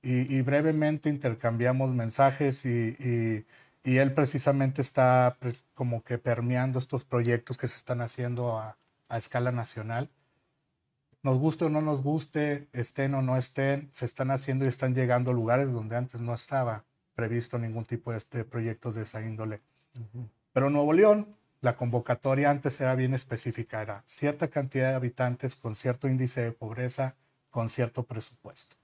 y, 0.01 0.41
brevemente 0.41 1.09
intercambiamos 1.09 1.93
mensajes 1.93 2.65
y, 2.65 2.95
y, 2.99 3.45
y, 3.83 3.97
él 3.97 4.13
precisamente 4.13 4.81
está 4.81 5.35
pues, 5.39 5.65
como 5.73 6.03
que 6.03 6.17
permeando 6.17 6.79
estos 6.79 7.03
proyectos 7.03 7.57
que 7.57 7.67
se 7.67 7.75
están 7.75 7.99
haciendo 7.99 8.57
a, 8.57 8.77
a 9.09 9.17
escala 9.17 9.51
nacional. 9.51 10.09
Nos 11.21 11.37
guste 11.37 11.65
o 11.65 11.69
no 11.69 11.81
nos 11.81 12.01
guste, 12.01 12.69
estén 12.71 13.13
o 13.13 13.21
no 13.21 13.35
estén, 13.35 13.89
se 13.91 14.05
están 14.05 14.31
haciendo 14.31 14.63
y 14.63 14.69
están 14.69 14.95
llegando 14.95 15.31
a 15.31 15.33
lugares 15.33 15.69
donde 15.73 15.97
antes 15.97 16.21
no 16.21 16.33
estaba 16.33 16.85
previsto 17.13 17.59
ningún 17.59 17.83
tipo 17.83 18.11
de 18.11 18.19
este 18.19 18.45
proyectos 18.45 18.95
de 18.95 19.01
esa 19.01 19.21
índole. 19.21 19.59
Pero 20.53 20.69
Nuevo 20.69 20.93
León, 20.93 21.27
la 21.59 21.75
convocatoria 21.75 22.49
antes 22.49 22.79
era 22.79 22.95
bien 22.95 23.13
específica, 23.13 23.81
era 23.81 24.03
cierta 24.05 24.47
cantidad 24.47 24.91
de 24.91 24.95
habitantes 24.95 25.57
con 25.57 25.75
cierto 25.75 26.07
índice 26.07 26.41
de 26.41 26.51
pobreza, 26.53 27.15
con 27.49 27.69
cierto 27.69 28.03
presupuesto. 28.03 28.75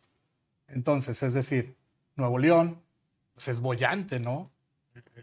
Entonces, 0.67 1.21
es 1.23 1.33
decir, 1.33 1.75
Nuevo 2.15 2.37
León 2.37 2.81
pues, 3.33 3.47
es 3.47 3.59
bollante, 3.59 4.19
¿no? 4.19 4.49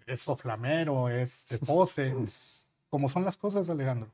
Es 0.07 0.21
soflamero, 0.21 1.09
es 1.09 1.47
de 1.49 1.59
pose, 1.59 2.15
como 2.91 3.09
son 3.09 3.25
las 3.25 3.37
cosas, 3.37 3.71
Alejandro. 3.71 4.11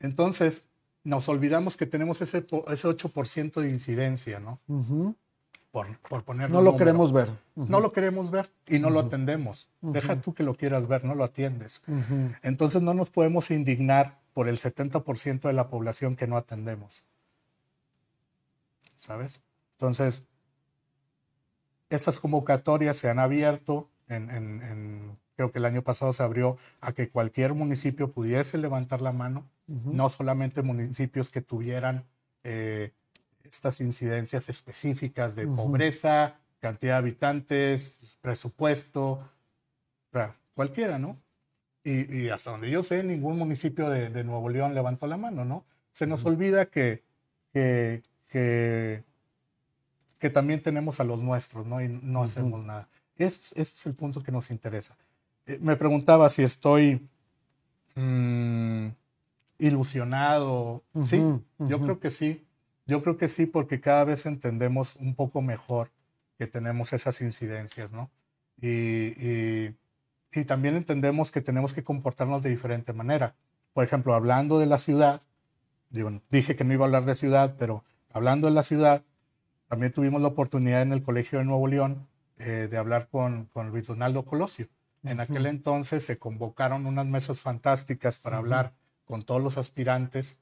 Entonces, 0.00 0.68
nos 1.04 1.28
olvidamos 1.28 1.76
que 1.76 1.86
tenemos 1.86 2.20
ese, 2.20 2.38
ese 2.38 2.88
8% 2.88 3.60
de 3.60 3.70
incidencia, 3.70 4.40
¿no? 4.40 4.58
por, 5.70 5.98
por 5.98 6.24
ponerlo. 6.24 6.56
No 6.56 6.62
lo 6.62 6.76
queremos 6.76 7.12
ver. 7.12 7.30
No 7.54 7.80
lo 7.80 7.92
queremos 7.92 8.30
ver 8.30 8.50
y 8.66 8.78
no 8.78 8.90
lo 8.90 9.00
atendemos. 9.00 9.68
Deja 9.80 10.20
tú 10.20 10.34
que 10.34 10.42
lo 10.42 10.54
quieras 10.54 10.88
ver, 10.88 11.04
no 11.04 11.14
lo 11.14 11.24
atiendes. 11.24 11.82
Entonces, 12.42 12.82
no 12.82 12.94
nos 12.94 13.10
podemos 13.10 13.50
indignar 13.50 14.18
por 14.32 14.48
el 14.48 14.58
70% 14.58 15.40
de 15.42 15.52
la 15.52 15.68
población 15.68 16.16
que 16.16 16.26
no 16.26 16.36
atendemos. 16.36 17.02
¿Sabes? 19.00 19.40
Entonces, 19.72 20.24
estas 21.88 22.20
convocatorias 22.20 22.96
se 22.96 23.08
han 23.08 23.18
abierto 23.18 23.88
en, 24.08 24.30
en 24.30 25.18
creo 25.40 25.50
que 25.50 25.58
el 25.58 25.64
año 25.64 25.80
pasado 25.80 26.12
se 26.12 26.22
abrió 26.22 26.58
a 26.82 26.92
que 26.92 27.08
cualquier 27.08 27.54
municipio 27.54 28.10
pudiese 28.10 28.58
levantar 28.58 29.00
la 29.00 29.12
mano, 29.12 29.48
no 29.66 30.10
solamente 30.10 30.60
municipios 30.60 31.30
que 31.30 31.40
tuvieran 31.40 32.04
eh, 32.44 32.92
estas 33.42 33.80
incidencias 33.80 34.50
específicas 34.50 35.36
de 35.36 35.46
pobreza, 35.46 36.36
cantidad 36.58 36.92
de 36.92 36.98
habitantes, 36.98 38.18
presupuesto, 38.20 39.26
cualquiera, 40.54 40.98
¿no? 40.98 41.16
Y, 41.84 42.28
hasta 42.28 42.50
donde 42.50 42.70
yo 42.70 42.82
sé, 42.82 43.02
ningún 43.02 43.38
municipio 43.38 43.88
de, 43.88 44.22
Nuevo 44.24 44.50
León 44.50 44.74
levantó 44.74 45.06
la 45.06 45.16
mano, 45.16 45.46
¿no? 45.46 45.64
Se 45.90 46.06
nos 46.06 46.26
olvida 46.26 46.66
que, 46.66 47.02
que, 47.54 48.02
que, 48.30 49.04
también 50.32 50.60
tenemos 50.62 51.00
a 51.00 51.04
los 51.04 51.20
nuestros, 51.20 51.66
¿no? 51.66 51.82
Y 51.82 51.88
no 51.88 52.22
hacemos 52.22 52.64
nada. 52.64 52.88
Ese, 53.16 53.60
es 53.60 53.86
el 53.86 53.94
punto 53.94 54.22
que 54.22 54.32
nos 54.32 54.50
interesa. 54.50 54.96
Eh, 55.46 55.58
me 55.60 55.76
preguntaba 55.76 56.28
si 56.28 56.42
estoy 56.42 57.08
mm, 57.94 58.88
ilusionado. 59.58 60.84
Sí, 61.06 61.20
yo 61.58 61.80
creo 61.80 62.00
que 62.00 62.10
sí. 62.10 62.46
Yo 62.86 63.02
creo 63.02 63.16
que 63.16 63.28
sí, 63.28 63.46
porque 63.46 63.80
cada 63.80 64.04
vez 64.04 64.26
entendemos 64.26 64.96
un 64.96 65.14
poco 65.14 65.42
mejor 65.42 65.90
que 66.38 66.46
tenemos 66.46 66.92
esas 66.92 67.20
incidencias, 67.20 67.90
¿no? 67.92 68.10
Y, 68.60 69.76
y, 70.32 70.44
también 70.44 70.76
entendemos 70.76 71.30
que 71.30 71.40
tenemos 71.40 71.74
que 71.74 71.82
comportarnos 71.82 72.42
de 72.42 72.50
diferente 72.50 72.92
manera. 72.92 73.34
Por 73.72 73.84
ejemplo, 73.84 74.14
hablando 74.14 74.58
de 74.58 74.66
la 74.66 74.78
ciudad, 74.78 75.20
digo, 75.90 76.10
dije 76.30 76.56
que 76.56 76.64
no 76.64 76.72
iba 76.72 76.84
a 76.84 76.88
hablar 76.88 77.04
de 77.04 77.14
ciudad, 77.14 77.56
pero 77.58 77.84
hablando 78.12 78.46
de 78.48 78.54
la 78.54 78.62
ciudad, 78.62 79.02
también 79.68 79.92
tuvimos 79.92 80.20
la 80.20 80.28
oportunidad 80.28 80.82
en 80.82 80.92
el 80.92 81.02
Colegio 81.02 81.38
de 81.38 81.44
Nuevo 81.44 81.66
León 81.66 82.08
eh, 82.38 82.68
de 82.70 82.76
hablar 82.76 83.08
con, 83.08 83.46
con 83.46 83.70
Luis 83.70 83.86
Donaldo 83.86 84.24
Colosio. 84.24 84.68
En 85.02 85.20
aquel 85.20 85.46
entonces 85.46 86.04
se 86.04 86.18
convocaron 86.18 86.86
unas 86.86 87.06
mesas 87.06 87.40
fantásticas 87.40 88.18
para 88.18 88.36
hablar 88.36 88.72
con 89.04 89.22
todos 89.22 89.42
los 89.42 89.56
aspirantes. 89.56 90.38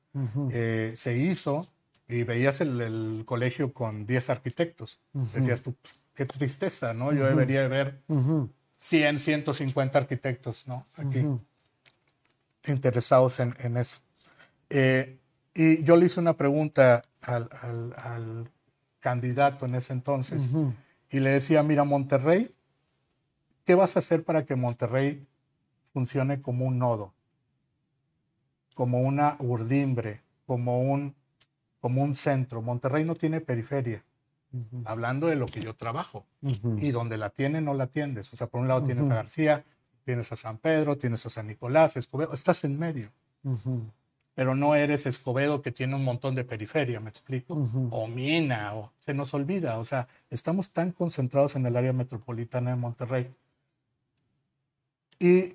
Eh, 0.50 0.92
se 0.96 1.16
hizo 1.16 1.66
y 2.08 2.24
veías 2.24 2.60
el, 2.60 3.22
colegio 3.24 3.72
con 3.72 4.04
10 4.04 4.30
arquitectos. 4.30 4.98
Decías 5.34 5.62
tú, 5.62 5.74
pues, 5.80 6.00
qué 6.14 6.26
tristeza, 6.26 6.92
¿no? 6.94 7.12
Yo 7.12 7.24
debería 7.26 7.62
de 7.62 7.68
ver 7.68 8.02
100, 8.78 9.18
150 9.20 9.98
arquitectos, 9.98 10.66
¿no? 10.66 10.84
Aquí 10.96 11.24
interesados 12.66 13.40
en, 13.40 13.54
en 13.60 13.76
eso. 13.76 14.00
Eh, 14.70 15.18
y 15.58 15.82
yo 15.82 15.96
le 15.96 16.06
hice 16.06 16.20
una 16.20 16.36
pregunta 16.36 17.02
al, 17.20 17.48
al, 17.96 18.48
candidato 19.00 19.66
en 19.66 19.74
ese 19.74 19.92
entonces 19.92 20.48
y 21.10 21.18
le 21.18 21.30
decía, 21.30 21.62
mira, 21.64 21.82
Monterrey, 21.82 22.50
¿qué 23.64 23.74
vas 23.74 23.96
a 23.96 23.98
hacer 23.98 24.22
para 24.22 24.44
que 24.44 24.54
Monterrey 24.54 25.20
funcione 25.92 26.40
como 26.40 26.64
un 26.64 26.78
nodo? 26.78 27.12
Como 28.76 29.00
una 29.00 29.36
urdimbre, 29.40 30.22
como 30.46 30.80
un 30.80 31.16
como 31.80 32.02
un 32.02 32.14
centro. 32.14 32.62
Monterrey 32.62 33.04
no 33.04 33.14
tiene 33.14 33.40
periferia. 33.40 34.04
Hablando 34.84 35.26
de 35.26 35.36
lo 35.36 35.46
que 35.46 35.60
yo 35.60 35.74
trabajo. 35.74 36.24
Y 36.78 36.92
donde 36.92 37.18
la 37.18 37.30
tiene, 37.30 37.60
no 37.60 37.74
la 37.74 37.84
atiendes. 37.84 38.32
O 38.32 38.36
sea, 38.36 38.46
por 38.46 38.60
un 38.60 38.68
lado 38.68 38.84
tienes 38.84 39.10
a 39.10 39.14
García, 39.14 39.64
tienes 40.04 40.30
a 40.30 40.36
San 40.36 40.58
Pedro, 40.58 40.96
tienes 40.96 41.26
a 41.26 41.30
San 41.30 41.48
Nicolás, 41.48 41.96
Escobedo. 41.96 42.32
Estás 42.32 42.62
en 42.62 42.78
medio. 42.78 43.10
Pero 44.38 44.54
no 44.54 44.76
eres 44.76 45.04
Escobedo 45.04 45.62
que 45.62 45.72
tiene 45.72 45.96
un 45.96 46.04
montón 46.04 46.36
de 46.36 46.44
periferia, 46.44 47.00
¿me 47.00 47.10
explico? 47.10 47.54
O 47.90 48.06
Mina, 48.06 48.72
o 48.72 48.92
se 49.00 49.12
nos 49.12 49.34
olvida. 49.34 49.80
O 49.80 49.84
sea, 49.84 50.06
estamos 50.30 50.70
tan 50.70 50.92
concentrados 50.92 51.56
en 51.56 51.66
el 51.66 51.76
área 51.76 51.92
metropolitana 51.92 52.70
de 52.70 52.76
Monterrey. 52.76 53.34
Y 55.18 55.54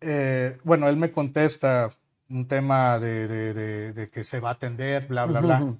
eh, 0.00 0.58
bueno, 0.64 0.88
él 0.88 0.96
me 0.96 1.12
contesta, 1.12 1.92
un 2.28 2.48
tema 2.48 2.98
de, 2.98 4.10
que 4.12 4.24
se 4.24 4.40
va 4.40 4.48
a 4.48 4.52
atender, 4.54 5.06
bla, 5.06 5.26
bla, 5.26 5.40
bla. 5.40 5.76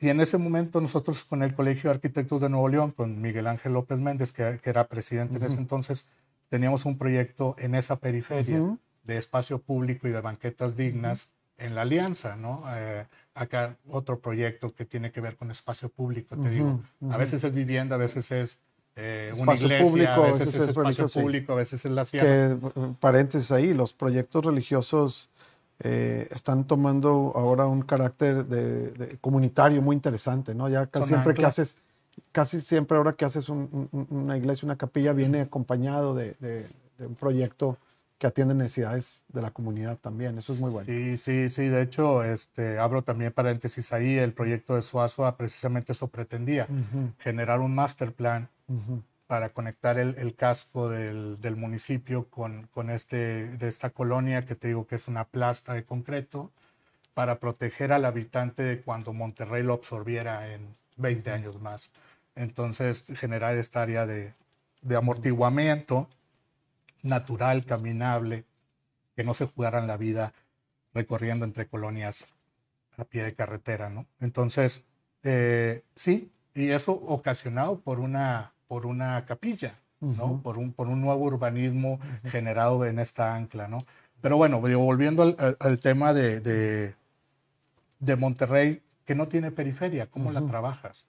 Y 0.00 0.08
en 0.08 0.20
ese 0.20 0.38
momento 0.38 0.80
nosotros 0.80 1.22
con 1.22 1.44
el 1.44 1.54
Colegio 1.54 1.88
de 1.88 1.94
Arquitectos 1.94 2.40
de 2.40 2.48
Nuevo 2.48 2.68
León, 2.68 2.90
con 2.90 3.20
Miguel 3.20 3.46
Ángel 3.46 3.74
López 3.74 4.00
Méndez, 4.00 4.32
que, 4.32 4.58
era 4.64 4.88
presidente 4.88 5.36
en 5.36 5.44
ese 5.44 5.58
entonces, 5.58 6.08
teníamos 6.48 6.84
un 6.84 6.98
proyecto 6.98 7.54
en 7.60 7.76
esa 7.76 8.00
periferia 8.00 8.76
de 9.04 9.18
espacio 9.18 9.60
público 9.60 10.08
y 10.08 10.10
de 10.10 10.20
banquetas 10.20 10.74
dignas 10.74 11.33
en 11.58 11.74
la 11.74 11.82
alianza, 11.82 12.36
¿no? 12.36 12.64
Eh, 12.74 13.06
acá 13.34 13.76
otro 13.88 14.20
proyecto 14.20 14.74
que 14.74 14.84
tiene 14.84 15.12
que 15.12 15.20
ver 15.20 15.36
con 15.36 15.50
espacio 15.50 15.88
público, 15.88 16.36
te 16.36 16.50
digo. 16.50 16.80
A 17.10 17.16
veces 17.16 17.44
es 17.44 17.52
vivienda, 17.52 17.96
a 17.96 17.98
veces 17.98 18.30
es 18.30 18.60
eh, 18.96 19.30
espacio 19.32 19.68
público, 19.80 20.10
a 20.10 20.32
veces, 20.32 20.54
es, 20.54 20.68
espacio 20.68 21.08
público, 21.08 21.52
a 21.52 21.56
veces 21.56 21.84
es 21.84 21.90
la 21.90 22.04
ciudad. 22.04 22.56
Paréntesis 23.00 23.50
ahí, 23.50 23.74
los 23.74 23.92
proyectos 23.92 24.44
religiosos 24.44 25.30
eh, 25.80 26.28
están 26.30 26.64
tomando 26.64 27.32
ahora 27.34 27.66
un 27.66 27.82
carácter 27.82 28.46
de, 28.46 29.18
comunitario 29.20 29.82
muy 29.82 29.96
interesante, 29.96 30.54
¿no? 30.54 30.68
Ya 30.68 30.86
casi 30.86 31.08
siempre 31.08 31.34
que 31.34 31.44
haces, 31.44 31.76
casi 32.30 32.60
siempre 32.60 32.96
ahora 32.96 33.14
que 33.14 33.24
haces 33.24 33.48
una 33.48 34.36
iglesia, 34.36 34.66
una 34.66 34.76
capilla, 34.76 35.12
viene 35.12 35.40
acompañado 35.40 36.14
de, 36.14 36.68
un 37.00 37.16
proyecto 37.16 37.76
que 38.24 38.28
atiende 38.28 38.54
necesidades 38.54 39.22
de 39.28 39.42
la 39.42 39.50
comunidad 39.50 39.98
también. 39.98 40.38
Eso 40.38 40.54
es 40.54 40.58
muy 40.58 40.70
bueno. 40.70 40.86
Sí, 40.86 41.18
sí, 41.18 41.50
sí. 41.50 41.68
De 41.68 41.82
hecho, 41.82 42.24
este, 42.24 42.78
abro 42.78 43.04
también 43.04 43.32
paréntesis 43.32 43.92
ahí. 43.92 44.16
El 44.16 44.32
proyecto 44.32 44.76
de 44.76 44.80
Suazua 44.80 45.36
precisamente 45.36 45.92
eso 45.92 46.08
pretendía, 46.08 46.66
generar 47.18 47.60
un 47.60 47.74
master 47.74 48.14
plan 48.14 48.48
para 49.26 49.50
conectar 49.50 49.98
el, 49.98 50.34
casco 50.36 50.88
del, 50.88 51.56
municipio 51.58 52.24
con, 52.30 52.66
con, 52.68 52.88
este, 52.88 53.48
de 53.58 53.68
esta 53.68 53.90
colonia 53.90 54.46
que 54.46 54.54
te 54.54 54.68
digo 54.68 54.86
que 54.86 54.94
es 54.94 55.06
una 55.06 55.24
plasta 55.24 55.74
de 55.74 55.84
concreto 55.84 56.50
para 57.12 57.40
proteger 57.40 57.92
al 57.92 58.06
habitante 58.06 58.62
de 58.62 58.80
cuando 58.80 59.12
Monterrey 59.12 59.62
lo 59.62 59.74
absorbiera 59.74 60.50
en 60.50 60.66
20 60.96 61.30
años 61.30 61.60
más. 61.60 61.90
Entonces, 62.36 63.04
generar 63.16 63.54
esta 63.58 63.82
área 63.82 64.06
de, 64.06 64.32
de 64.80 64.96
amortiguamiento 64.96 66.08
natural, 67.04 67.64
caminable, 67.64 68.44
que 69.14 69.22
no 69.22 69.32
se 69.32 69.46
jugaran 69.46 69.86
la 69.86 69.96
vida 69.96 70.32
recorriendo 70.92 71.44
entre 71.44 71.68
colonias 71.68 72.26
a 72.96 73.04
pie 73.04 73.22
de 73.22 73.34
carretera, 73.34 73.90
¿no? 73.90 74.06
Entonces, 74.20 74.84
eh, 75.22 75.84
sí, 75.94 76.32
y 76.54 76.70
eso 76.70 76.92
ocasionado 76.92 77.78
por 77.78 78.00
una 78.00 78.54
por 78.74 78.86
una 78.86 79.24
capilla, 79.24 79.74
¿no? 80.00 80.40
por, 80.42 80.58
un, 80.58 80.72
por 80.72 80.88
un 80.88 81.00
nuevo 81.00 81.24
urbanismo 81.24 82.00
generado 82.24 82.84
en 82.84 82.98
esta 82.98 83.36
ancla. 83.36 83.68
¿no? 83.68 83.78
Pero 84.20 84.36
bueno, 84.36 84.60
volviendo 84.60 85.22
al, 85.60 85.78
tema 85.78 86.12
de, 86.12 86.40
de, 88.00 88.16
Monterrey, 88.16 88.82
que 89.04 89.14
no 89.14 89.28
tiene 89.28 89.50
periferia, 89.50 90.06
¿cómo 90.10 90.32
la 90.32 90.44
trabajas? 90.44 91.06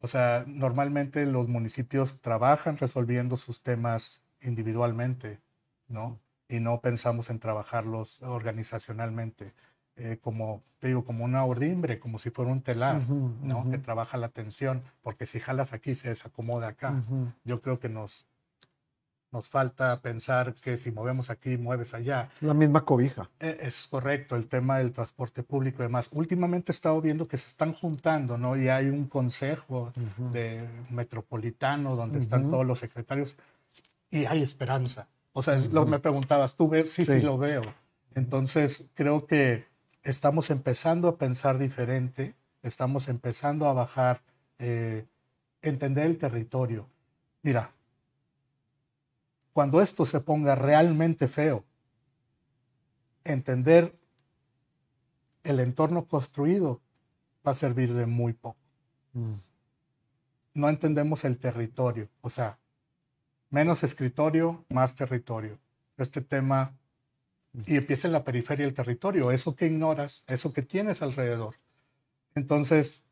O 0.00 0.08
sea, 0.08 0.44
normalmente 0.46 1.24
los 1.26 1.48
municipios 1.48 2.20
trabajan 2.20 2.78
resolviendo 2.78 3.36
sus 3.36 3.60
temas 3.60 4.20
individualmente, 4.42 5.40
¿no? 5.88 6.18
Y 6.48 6.60
no 6.60 6.80
pensamos 6.80 7.30
en 7.30 7.38
trabajarlos 7.38 8.22
organizacionalmente. 8.22 9.52
Eh, 10.00 10.18
como, 10.20 10.62
te 10.78 10.88
digo, 10.88 11.04
como 11.04 11.24
una 11.24 11.44
ordimbre, 11.44 11.98
como 11.98 12.18
si 12.18 12.30
fuera 12.30 12.52
un 12.52 12.60
telar, 12.60 13.02
¿no? 13.08 13.68
Que 13.68 13.78
trabaja 13.78 14.16
la 14.16 14.28
tensión, 14.28 14.80
porque 15.02 15.26
si 15.26 15.40
jalas 15.40 15.72
aquí 15.72 15.94
se 15.94 16.08
desacomoda 16.08 16.68
acá. 16.68 17.02
Yo 17.44 17.60
creo 17.60 17.80
que 17.80 17.88
nos, 17.88 18.24
nos 19.32 19.48
falta 19.48 20.00
pensar 20.00 20.54
que 20.54 20.78
si 20.78 20.92
movemos 20.92 21.30
aquí, 21.30 21.58
mueves 21.58 21.94
allá. 21.94 22.30
La 22.40 22.54
misma 22.54 22.84
cobija. 22.84 23.28
E, 23.40 23.58
es 23.62 23.88
correcto, 23.88 24.36
el 24.36 24.46
tema 24.46 24.78
del 24.78 24.92
transporte 24.92 25.42
público 25.42 25.82
y 25.82 25.86
demás. 25.86 26.08
Últimamente 26.12 26.70
he 26.70 26.74
estado 26.74 27.00
viendo 27.02 27.26
que 27.26 27.36
se 27.36 27.48
están 27.48 27.72
juntando, 27.72 28.38
¿no? 28.38 28.56
Y 28.56 28.68
hay 28.68 28.88
un 28.88 29.06
consejo 29.06 29.92
de 30.32 30.66
metropolitano 30.90 31.96
donde 31.96 32.20
están 32.20 32.48
todos 32.48 32.64
los 32.64 32.78
secretarios 32.78 33.36
y 34.10 34.24
hay 34.24 34.42
esperanza. 34.42 35.08
O 35.32 35.42
sea, 35.42 35.56
lo 35.56 35.86
me 35.86 35.98
preguntabas, 35.98 36.56
¿tú 36.56 36.68
ves? 36.68 36.92
Sí, 36.92 37.04
sí, 37.04 37.20
sí, 37.20 37.26
lo 37.26 37.38
veo. 37.38 37.62
Entonces, 38.14 38.86
creo 38.94 39.26
que 39.26 39.66
estamos 40.02 40.50
empezando 40.50 41.08
a 41.08 41.18
pensar 41.18 41.58
diferente, 41.58 42.34
estamos 42.62 43.08
empezando 43.08 43.68
a 43.68 43.72
bajar, 43.72 44.22
eh, 44.58 45.06
entender 45.62 46.06
el 46.06 46.18
territorio. 46.18 46.88
Mira, 47.42 47.72
cuando 49.52 49.80
esto 49.80 50.04
se 50.04 50.20
ponga 50.20 50.54
realmente 50.54 51.28
feo, 51.28 51.64
entender 53.24 53.92
el 55.44 55.60
entorno 55.60 56.06
construido 56.06 56.80
va 57.46 57.52
a 57.52 57.54
servir 57.54 57.92
de 57.92 58.06
muy 58.06 58.32
poco. 58.32 58.58
Mm. 59.12 59.34
No 60.54 60.68
entendemos 60.68 61.24
el 61.24 61.38
territorio, 61.38 62.08
o 62.20 62.30
sea, 62.30 62.58
menos 63.50 63.82
escritorio, 63.82 64.64
más 64.70 64.94
territorio. 64.94 65.58
Este 65.96 66.20
tema 66.20 66.78
y 67.66 67.76
empieza 67.76 68.06
en 68.06 68.12
la 68.12 68.24
periferia 68.24 68.66
del 68.66 68.74
territorio, 68.74 69.30
eso 69.30 69.56
que 69.56 69.66
ignoras, 69.66 70.24
eso 70.26 70.52
que 70.52 70.62
tienes 70.62 71.02
alrededor. 71.02 71.56
Entonces, 72.34 73.02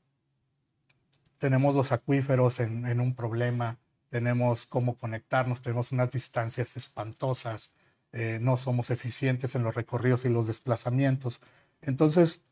tenemos 1.39 1.75
los 1.75 1.93
acuíferos 1.93 2.61
en, 2.61 3.01
un 3.01 3.15
problema, 3.15 3.79
tenemos 4.09 4.67
cómo 4.67 4.97
conectarnos, 4.97 5.63
tenemos 5.63 5.93
unas 5.93 6.11
distancias 6.11 6.77
espantosas, 6.77 7.75
eh, 8.13 8.39
no 8.41 8.57
somos 8.57 8.91
eficientes 8.91 9.55
en 9.55 9.63
los 9.63 9.75
recorridos 9.75 10.25
y 10.25 10.29
los 10.29 10.47
desplazamientos. 10.47 11.41
Entonces, 11.83 12.43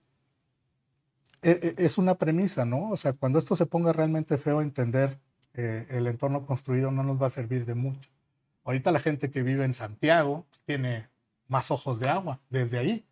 e, 1.43 1.75
e, 1.79 1.85
es 1.85 1.97
una 1.99 2.17
premisa, 2.17 2.65
¿no? 2.65 2.91
O 2.91 2.97
sea, 2.97 3.13
cuando 3.13 3.39
esto 3.39 3.57
se 3.57 3.67
ponga 3.67 3.93
realmente 3.93 4.37
feo, 4.37 4.61
entender 4.61 5.19
eh, 5.55 5.87
el 5.91 6.07
entorno 6.07 6.45
construido 6.47 6.91
no 6.91 7.03
nos 7.03 7.21
va 7.21 7.29
a 7.29 7.31
servir 7.31 7.65
de 7.65 7.75
mucho. 7.75 8.11
Ahorita 8.65 8.91
la 8.93 8.99
gente 8.99 9.31
que 9.31 9.43
vive 9.43 9.65
en 9.65 9.75
Santiago 9.75 10.45
tiene 10.67 11.09
más 11.49 11.71
ojos 11.71 12.01
de 12.01 12.09
agua 12.09 12.41
desde 12.51 12.79
ahí. 12.79 13.05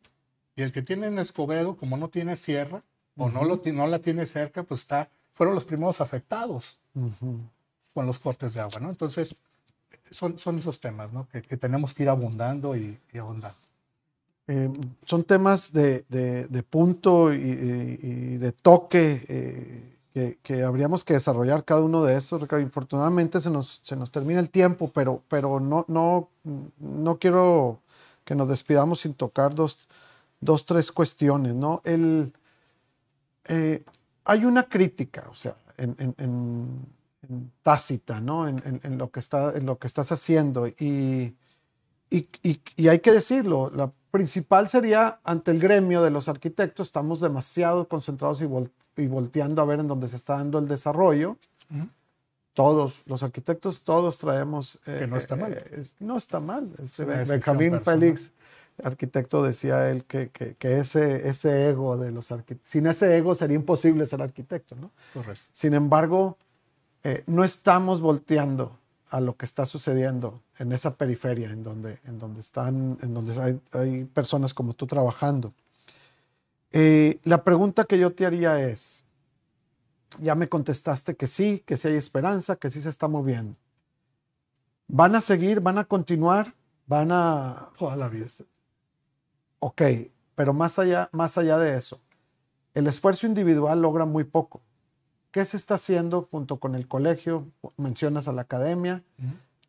Y 0.57 0.63
el 0.63 0.73
que 0.73 0.83
tiene 0.83 1.07
en 1.07 1.19
Escobedo, 1.19 1.77
como 1.77 1.97
no 1.97 2.09
tiene 2.09 2.37
sierra 2.37 2.83
o 3.17 3.29
no, 3.29 3.45
lo, 3.45 3.61
no 3.73 3.87
la 3.87 3.99
tiene 4.01 4.27
cerca, 4.27 4.63
pues 4.63 4.81
está, 4.81 5.11
fueron 5.31 5.55
los 5.55 5.65
primeros 5.65 6.01
afectados 6.01 6.79
con 7.95 8.07
los 8.07 8.19
cortes 8.19 8.55
de 8.55 8.61
agua, 8.61 8.81
¿no? 8.81 8.91
Entonces, 8.91 9.35
son, 10.11 10.39
son 10.39 10.57
esos 10.57 10.81
temas, 10.81 11.13
¿no? 11.13 11.29
Que, 11.29 11.41
tenemos 11.57 11.95
que 11.95 12.03
ir 12.03 12.09
abundando 12.09 12.77
y, 12.77 12.99
y 13.13 13.19
abundando. 13.19 13.57
Eh, 14.49 14.71
son 15.07 15.25
temas 15.25 15.73
de, 15.73 16.05
de, 16.09 16.63
punto 16.63 17.33
y, 17.33 17.39
de 17.39 18.53
toque 18.53 19.25
eh, 19.29 19.97
que, 20.13 20.63
habríamos 20.63 21.05
que 21.05 21.15
desarrollar 21.15 21.65
cada 21.65 21.83
uno 21.83 22.03
de 22.05 22.17
esos. 22.17 22.43
Infortunadamente 22.61 23.41
se 23.41 23.51
nos, 23.51 23.81
se 23.83 23.97
nos 23.97 24.11
termina 24.11 24.41
el 24.41 24.51
tiempo, 24.51 24.91
pero, 24.93 25.23
pero 25.29 25.61
no, 25.61 25.85
no, 25.89 26.29
no 26.79 27.19
quiero 27.19 27.81
que 28.25 28.35
nos 28.35 28.49
despidamos 28.49 29.01
sin 29.01 29.15
tocar 29.15 29.55
dos, 29.55 29.89
dos 30.41 30.67
tres 30.67 30.93
cuestiones. 30.93 31.55
¿no? 31.55 31.81
El, 31.85 32.33
eh, 33.49 33.83
hay 34.25 34.45
una 34.45 34.69
crítica, 34.69 35.27
o 35.31 35.35
sea, 35.35 35.57
en, 35.79 35.97
en, 35.99 36.87
tácita, 37.63 38.21
¿no? 38.21 38.49
En, 38.49 38.99
lo 38.99 39.11
que 39.11 39.21
está, 39.21 39.57
en 39.57 39.65
lo 39.65 39.79
que 39.79 39.87
estás 39.87 40.13
haciendo. 40.13 40.67
Y, 40.67 41.35
y, 42.11 42.29
y, 42.77 42.89
hay 42.89 42.99
que 42.99 43.13
decirlo, 43.13 43.71
la 43.71 43.91
principal 44.13 44.69
sería 44.69 45.19
ante 45.25 45.51
el 45.51 45.59
gremio 45.59 46.03
de 46.03 46.11
los 46.11 46.29
arquitectos, 46.29 46.87
estamos 46.87 47.21
demasiado 47.21 47.89
concentrados 47.89 48.43
y, 48.43 49.03
y 49.03 49.07
volteando 49.09 49.61
a 49.63 49.65
ver 49.65 49.81
en 49.81 49.89
dónde 49.89 50.07
se 50.07 50.17
está 50.17 50.37
dando 50.37 50.61
el 50.61 50.69
desarrollo. 50.69 51.37
Todos, 52.53 53.03
los 53.07 53.23
arquitectos, 53.23 53.83
todos 53.83 54.19
traemos... 54.19 54.79
Eh, 54.87 54.99
que 55.01 55.07
no 55.07 55.17
está 55.17 55.37
mal. 55.37 55.55
Eh, 55.55 55.83
no 56.01 56.19
está 56.19 56.39
mal. 56.39 56.71
Este, 56.79 57.07
Benjamín 57.07 57.81
Félix, 57.81 58.35
arquitecto, 58.85 59.43
decía 59.43 59.89
él 59.89 60.05
que, 60.05 60.29
que, 60.29 60.57
que, 60.57 60.79
ese, 60.79 61.27
ese 61.31 61.71
ego 61.71 61.97
de 61.97 62.13
los 62.13 62.31
arquitectos, 62.31 62.71
sin 62.71 62.87
ese 62.87 63.17
ego 63.17 63.35
sería 63.35 63.57
imposible 63.57 64.07
ser 64.07 64.21
arquitecto, 64.21 64.77
¿no? 64.77 64.91
Correcto. 65.15 65.43
Sin 65.51 65.73
embargo, 65.73 66.37
eh, 67.03 67.25
no 67.27 67.43
estamos 67.43 68.03
volteando 68.03 68.79
a 69.13 69.21
lo 69.21 69.37
que 69.37 69.45
está 69.45 69.67
sucediendo 69.67 70.43
en 70.59 70.73
esa 70.73 70.97
periferia 70.97 71.51
en 71.51 71.63
donde, 71.63 72.01
en 72.05 72.19
donde, 72.19 72.41
están, 72.41 72.99
en 73.03 73.13
donde 73.13 73.61
hay, 73.73 74.05
personas 74.07 74.55
como 74.55 74.73
tú 74.73 74.87
trabajando. 74.87 75.53
Eh, 76.73 77.21
la 77.25 77.45
pregunta 77.45 77.85
que 77.85 77.99
yo 77.99 78.15
te 78.15 78.25
haría 78.25 78.67
es, 78.67 79.05
ya 80.19 80.35
me 80.35 80.49
contestaste 80.49 81.15
que 81.15 81.27
sí, 81.27 81.63
que 81.67 81.77
sí 81.77 81.89
hay 81.89 81.97
esperanza, 81.97 82.57
que 82.57 82.71
sí 82.71 82.81
se 82.81 82.89
está 82.89 83.07
moviendo. 83.07 83.55
¿Van 84.89 85.15
a 85.15 85.21
seguir? 85.21 85.61
¿Van 85.61 85.77
a 85.77 85.85
continuar? 85.85 86.55
¿Van 86.87 87.13
a...? 87.13 87.69
Toda 87.79 87.97
la 87.97 88.09
vida. 88.09 88.27
Ok, 89.59 89.83
pero 90.35 90.55
más 90.55 90.79
allá, 90.79 91.11
más 91.13 91.37
allá 91.37 91.59
de 91.59 91.77
eso, 91.77 92.01
el 92.73 92.87
esfuerzo 92.87 93.27
individual 93.27 93.83
logra 93.83 94.07
muy 94.07 94.25
poco. 94.25 94.63
¿Qué 95.33 95.47
se 95.47 95.57
está 95.57 95.77
haciendo 95.77 96.29
junto 96.31 96.61
con 96.61 96.75
el 96.75 96.87
colegio? 96.87 97.49
Mencionas 97.79 98.29
a 98.29 98.33
la 98.33 98.43
academia, 98.43 99.03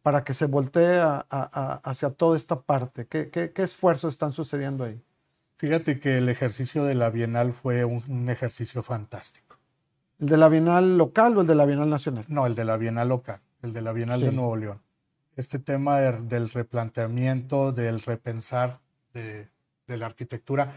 para 0.02 0.26
que 0.26 0.34
se 0.34 0.45
voltee 0.45 1.02
hacia 1.30 2.10
toda 2.10 2.36
esta 2.36 2.60
parte. 2.60 3.08
¿Qué, 3.08 3.30
qué, 3.30 3.63
esfuerzos 3.63 4.13
están 4.13 4.34
sucediendo 4.34 4.84
ahí? 4.84 5.02
Fíjate 5.56 6.02
que 6.02 6.17
el 6.17 6.28
ejercicio 6.28 6.84
de 6.84 6.95
la 6.95 7.10
Bienal 7.10 7.54
fue 7.54 7.86
un, 7.86 8.30
ejercicio 8.30 8.84
fantástico. 8.84 9.58
¿El 10.19 10.28
de 10.28 10.36
la 10.36 10.49
Bienal 10.49 10.97
local 10.97 11.38
o 11.38 11.41
el 11.41 11.47
de 11.47 11.56
la 11.56 11.65
Bienal 11.65 11.89
nacional? 11.89 12.26
No, 12.28 12.45
el 12.45 12.56
de 12.56 12.65
la 12.65 12.76
Bienal 12.76 13.08
local, 13.08 13.39
el 13.62 13.71
de 13.71 13.82
la 13.82 13.93
Bienal 13.93 14.19
de 14.19 14.34
Nuevo 14.34 14.58
León. 14.58 14.82
Este 15.38 15.60
tema 15.60 16.02
del 16.02 16.49
replanteamiento, 16.49 17.71
del 17.71 18.02
repensar 18.02 18.80
de, 19.13 19.47
la 19.88 20.08
arquitectura, 20.08 20.69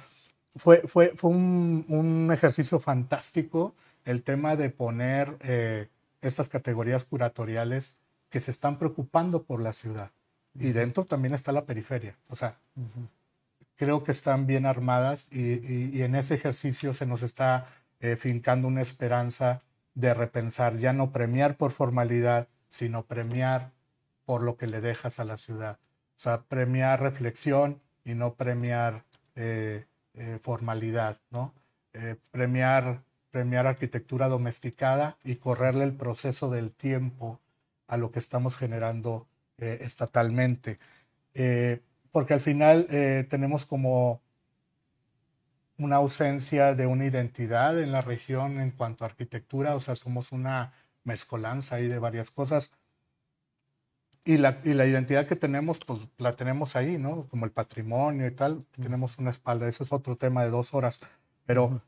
fue, 0.55 0.83
fue, 0.87 1.13
fue 1.17 1.31
un, 1.31 1.85
un 1.89 2.31
ejercicio 2.33 2.79
fantástico 2.79 3.75
el 4.07 4.23
tema 4.23 4.57
de 4.57 4.71
poner 4.71 5.37
eh, 5.41 5.89
estas 6.23 6.49
categorías 6.49 7.05
curatoriales 7.05 7.97
que 8.31 8.41
se 8.41 8.51
están 8.51 8.79
preocupando 8.79 9.43
por 9.43 9.61
la 9.61 9.73
ciudad. 9.73 10.11
Y 10.59 10.73
dentro 10.73 11.05
también 11.05 11.35
está 11.35 11.53
la 11.53 11.67
periferia. 11.67 12.17
O 12.31 12.37
sea, 12.37 12.59
creo 13.75 14.03
que 14.03 14.13
están 14.13 14.47
bien 14.47 14.65
armadas 14.65 15.27
y, 15.31 16.01
en 16.01 16.15
ese 16.15 16.35
ejercicio 16.35 16.95
se 16.95 17.05
nos 17.05 17.23
está 17.23 17.67
eh, 18.01 18.17
fincando 18.17 18.67
una 18.69 18.81
esperanza 18.81 19.61
de 19.95 20.15
repensar, 20.15 20.79
ya 20.79 20.95
no 20.95 21.13
premiar 21.13 21.59
por 21.59 21.73
formalidad, 21.73 22.49
sino 22.71 23.05
premiar 23.05 23.73
por 24.25 24.43
lo 24.43 24.57
que 24.57 24.67
le 24.67 24.81
dejas 24.81 25.21
a 25.21 25.25
la 25.25 25.37
ciudad. 25.37 25.79
O 26.17 26.21
sea, 26.21 26.43
premiar 26.43 27.03
reflexión 27.03 27.83
y 28.05 28.15
no 28.15 28.35
premiar 28.35 29.05
eh, 29.35 29.85
formalidad, 30.41 31.19
¿no? 31.31 31.53
premiar 32.31 33.03
premiar 33.37 33.67
arquitectura 33.67 34.29
domesticada 34.29 35.19
y 35.23 35.37
correrle 35.37 35.85
el 35.85 35.93
proceso 35.93 36.49
del 36.49 36.73
tiempo 36.73 37.39
a 37.87 37.99
lo 37.99 38.11
que 38.11 38.19
estamos 38.19 38.57
generando 38.57 39.27
eh, 39.59 39.77
estatalmente. 39.83 40.79
Eh, 41.35 41.83
porque 42.13 42.33
al 42.33 42.41
final 42.41 42.87
eh, 42.89 43.27
tenemos 43.29 43.67
como 43.67 44.23
una 45.77 45.97
ausencia 45.97 46.75
de 46.75 46.87
una 46.87 47.05
identidad 47.05 47.79
en 47.79 47.93
la 47.93 48.01
región 48.01 48.59
en 48.59 48.71
cuanto 48.71 49.05
a 49.05 49.09
arquitectura, 49.09 49.75
o 49.75 49.81
sea, 49.81 49.97
somos 49.97 50.33
una 50.33 50.73
mezcolanza 51.05 51.77
ahí 51.77 51.89
de 51.89 51.99
varias 51.99 52.31
cosas. 52.31 52.71
Y 54.25 54.39
la, 54.39 54.57
y 54.65 54.73
la, 54.73 54.87
identidad 54.87 55.27
que 55.27 55.37
tenemos, 55.37 55.79
pues 55.81 56.09
la 56.17 56.37
tenemos 56.37 56.75
ahí, 56.75 56.97
¿no? 56.97 57.27
Como 57.29 57.45
el 57.45 57.53
patrimonio 57.53 58.27
y 58.27 58.31
tal, 58.31 58.65
tenemos 58.81 59.19
una 59.19 59.29
espalda, 59.29 59.69
eso 59.69 59.85
es 59.85 59.93
otro 59.93 60.17
tema 60.17 60.43
de 60.43 60.49
dos 60.49 60.73
horas. 60.73 61.01
Pero 61.45 61.83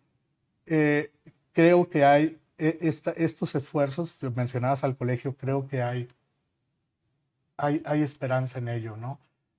creo 1.58 1.88
que 1.88 2.04
hay 2.04 2.38
e, 2.56 2.78
estos 2.80 3.56
esfuerzos, 3.56 4.14
mencionadas 4.36 4.84
al 4.84 4.94
colegio, 4.94 5.36
creo 5.36 5.66
que 5.66 5.82
hay, 5.82 6.06
hay, 7.56 7.82
hay 7.84 8.02
esperanza 8.02 8.60
en 8.60 8.68
ello, 8.68 8.96
¿no? 8.96 9.18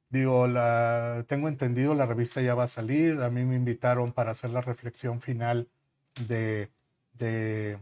Digo, 0.09 0.47
la, 0.47 1.25
tengo 1.27 1.49
entendido, 1.49 1.93
la 1.95 2.05
revista 2.05 2.39
ya 2.39 2.55
va 2.55 2.63
a 2.63 2.67
salir, 2.67 3.21
a 3.21 3.29
mí 3.29 3.43
me 3.43 3.57
invitaron 3.57 4.13
para 4.13 4.31
hacer 4.31 4.51
la 4.51 4.61
reflexión 4.61 5.19
final 5.19 5.67
de, 6.25 6.69
de, 7.15 7.77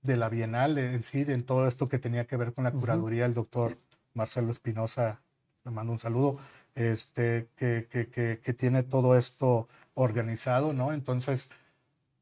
de 0.00 0.16
la 0.16 0.30
Bienal 0.30 0.78
en 0.78 1.02
sí, 1.02 1.26
en 1.28 1.42
todo 1.42 1.68
esto 1.68 1.90
que 1.90 1.98
tenía 1.98 2.26
que 2.26 2.38
ver 2.38 2.54
con 2.54 2.64
la 2.64 2.72
curaduría, 2.72 3.26
el 3.26 3.34
doctor 3.34 3.76
Marcelo 4.14 4.50
Espinosa, 4.50 5.20
le 5.66 5.72
mando 5.72 5.92
un 5.92 5.98
saludo, 5.98 6.38
este, 6.74 7.48
que, 7.54 7.86
que, 7.90 8.08
que, 8.08 8.40
que 8.42 8.54
tiene 8.54 8.82
todo 8.82 9.14
esto 9.14 9.68
organizado, 9.92 10.72
¿no? 10.72 10.94
Entonces, 10.94 11.50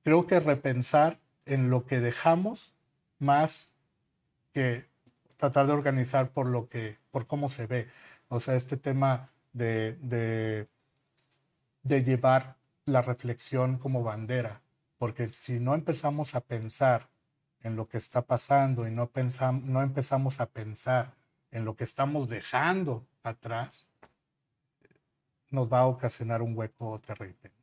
creo 0.04 0.26
que 0.26 0.38
repensar 0.38 1.18
en 1.46 1.70
lo 1.70 1.86
que 1.86 1.98
dejamos 1.98 2.74
más 3.18 3.72
que 4.52 4.86
tratar 5.36 5.66
de 5.66 5.72
organizar 5.72 6.30
por 6.30 6.48
lo 6.48 6.68
que, 6.68 6.98
por 7.10 7.26
cómo 7.26 7.48
se 7.48 7.66
ve. 7.66 7.88
O 8.28 8.38
sea, 8.38 8.54
este 8.54 8.76
tema 8.76 9.30
de, 9.52 9.98
de, 10.00 10.68
de 11.82 12.04
llevar 12.04 12.56
la 12.84 13.02
reflexión 13.02 13.78
como 13.78 14.02
bandera, 14.02 14.60
porque 14.98 15.28
si 15.28 15.58
no 15.58 15.74
empezamos 15.74 16.34
a 16.34 16.40
pensar 16.40 17.08
en 17.62 17.76
lo 17.76 17.88
que 17.88 17.96
está 17.96 18.22
pasando 18.22 18.86
y 18.86 18.90
no, 18.90 19.08
pensamos, 19.08 19.64
no 19.64 19.82
empezamos 19.82 20.40
a 20.40 20.46
pensar 20.46 21.14
en 21.50 21.64
lo 21.64 21.76
que 21.76 21.84
estamos 21.84 22.28
dejando 22.28 23.06
atrás, 23.22 23.90
nos 25.50 25.72
va 25.72 25.80
a 25.80 25.86
ocasionar 25.86 26.42
un 26.42 26.56
hueco 26.56 26.98
terrible. 26.98 27.53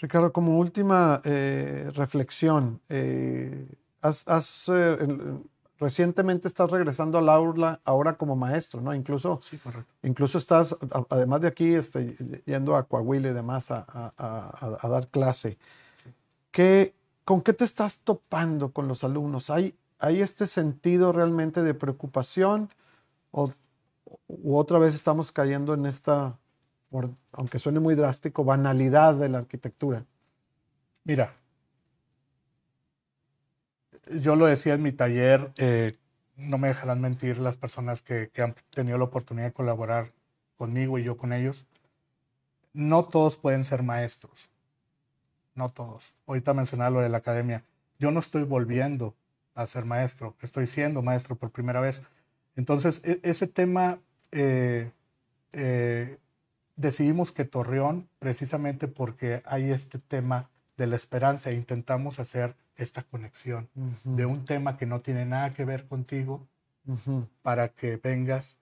Ricardo, 0.00 0.32
como 0.32 0.58
última 0.58 1.20
eh, 1.24 1.90
reflexión, 1.94 2.80
eh, 2.88 3.66
eh, 4.02 5.42
recientemente 5.78 6.46
estás 6.46 6.70
regresando 6.70 7.18
al 7.18 7.28
aula 7.28 7.80
ahora 7.84 8.16
como 8.16 8.36
maestro, 8.36 8.80
¿no? 8.80 8.94
Incluso, 8.94 9.40
sí, 9.42 9.58
correcto. 9.58 9.92
incluso 10.02 10.38
estás, 10.38 10.76
además 11.10 11.40
de 11.40 11.48
aquí, 11.48 11.74
este, 11.74 12.16
yendo 12.46 12.76
a 12.76 12.84
Coahuila 12.84 13.30
y 13.30 13.32
demás 13.32 13.70
a, 13.70 14.78
dar 14.82 15.08
clase. 15.08 15.58
¿Con 17.24 17.42
qué 17.42 17.52
te 17.52 17.64
estás 17.64 17.98
topando 17.98 18.72
con 18.72 18.88
los 18.88 19.04
alumnos? 19.04 19.50
¿Hay, 19.50 19.74
hay 19.98 20.20
este 20.22 20.46
sentido 20.46 21.12
realmente 21.12 21.62
de 21.62 21.74
preocupación 21.74 22.70
o 23.32 23.52
u 24.26 24.56
otra 24.56 24.78
vez 24.78 24.94
estamos 24.94 25.32
cayendo 25.32 25.74
en 25.74 25.86
esta 25.86 26.38
aunque 27.32 27.58
suene 27.58 27.80
muy 27.80 27.94
drástico, 27.94 28.44
banalidad 28.44 29.14
de 29.14 29.28
la 29.28 29.38
arquitectura? 29.38 30.04
Mira, 31.04 31.34
yo 34.10 34.36
lo 34.36 34.46
decía 34.46 34.74
en 34.74 34.82
mi 34.82 34.92
taller, 34.92 35.52
eh, 35.56 35.92
no 36.36 36.58
me 36.58 36.68
dejarán 36.68 37.00
mentir 37.00 37.38
las 37.38 37.56
personas 37.56 38.02
que, 38.02 38.30
que 38.32 38.42
han 38.42 38.54
tenido 38.70 38.98
la 38.98 39.04
oportunidad 39.04 39.46
de 39.46 39.52
colaborar 39.52 40.12
conmigo 40.56 40.98
y 40.98 41.04
yo 41.04 41.16
con 41.16 41.32
ellos. 41.32 41.66
No 42.72 43.04
todos 43.04 43.38
pueden 43.38 43.64
ser 43.64 43.82
maestros. 43.82 44.50
No 45.54 45.68
todos. 45.68 46.14
Ahorita 46.26 46.54
mencionaba 46.54 46.90
lo 46.90 47.00
de 47.00 47.08
la 47.08 47.18
academia. 47.18 47.64
Yo 47.98 48.10
no 48.12 48.20
estoy 48.20 48.44
volviendo 48.44 49.14
a 49.54 49.66
ser 49.66 49.84
maestro, 49.84 50.36
estoy 50.40 50.68
siendo 50.68 51.02
maestro 51.02 51.34
por 51.34 51.50
primera 51.50 51.80
vez. 51.80 52.02
Entonces, 52.54 53.00
e, 53.04 53.18
ese 53.24 53.48
tema, 53.48 53.98
eh, 54.30 54.92
eh, 55.52 56.16
decidimos 56.78 57.32
que 57.32 57.44
Torreón, 57.44 58.08
precisamente 58.18 58.88
porque 58.88 59.42
hay 59.44 59.70
este 59.70 59.98
tema 59.98 60.48
de 60.78 60.86
la 60.86 60.96
esperanza, 60.96 61.50
e 61.50 61.54
intentamos 61.54 62.20
hacer 62.20 62.56
esta 62.76 63.02
conexión 63.02 63.68
de 64.04 64.24
un 64.24 64.44
tema 64.44 64.78
que 64.78 64.86
no 64.86 65.00
tiene 65.00 65.26
nada 65.26 65.52
que 65.52 65.64
ver 65.64 65.86
contigo 65.86 66.46
para 67.42 67.68
que 67.68 67.96
vengas 67.96 68.58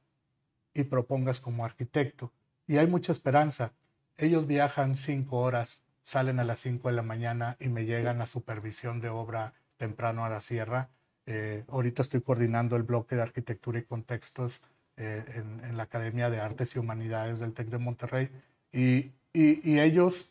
y 0.75 0.85
propongas 0.85 1.41
como 1.41 1.65
arquitecto. 1.65 2.33
Y 2.67 2.79
hay 2.79 2.87
mucha 2.87 3.13
esperanza. 3.13 3.73
Ellos 4.17 4.47
viajan 4.47 4.97
cinco 4.97 5.39
horas, 5.41 5.83
salen 6.03 6.41
a 6.41 6.45
las 6.45 6.61
cinco 6.61 6.89
de 6.89 6.95
la 6.95 7.03
mañana 7.03 7.57
y 7.61 7.69
me 7.69 7.85
llegan 7.85 8.23
a 8.23 8.27
supervisión 8.27 9.01
de 9.01 9.11
obra 9.11 9.53
temprano 9.77 10.25
a 10.25 10.31
la 10.31 10.41
sierra. 10.41 10.89
Eh, 11.27 11.65
ahorita 11.69 12.01
estoy 12.01 12.23
coordinando 12.23 12.77
el 12.77 12.83
bloque 12.83 13.15
de 13.15 13.23
arquitectura 13.23 13.79
y 13.79 13.83
contextos 13.83 14.63
eh, 14.97 15.25
en, 15.35 15.77
la 15.77 15.83
Academia 15.83 16.31
de 16.31 16.41
Artes 16.41 16.75
y 16.75 16.79
Humanidades 16.79 17.39
del 17.41 17.53
TEC 17.53 17.69
de 17.69 17.79
Monterrey. 17.79 18.31
Y, 18.73 19.13
y, 19.33 19.79
ellos 19.79 20.31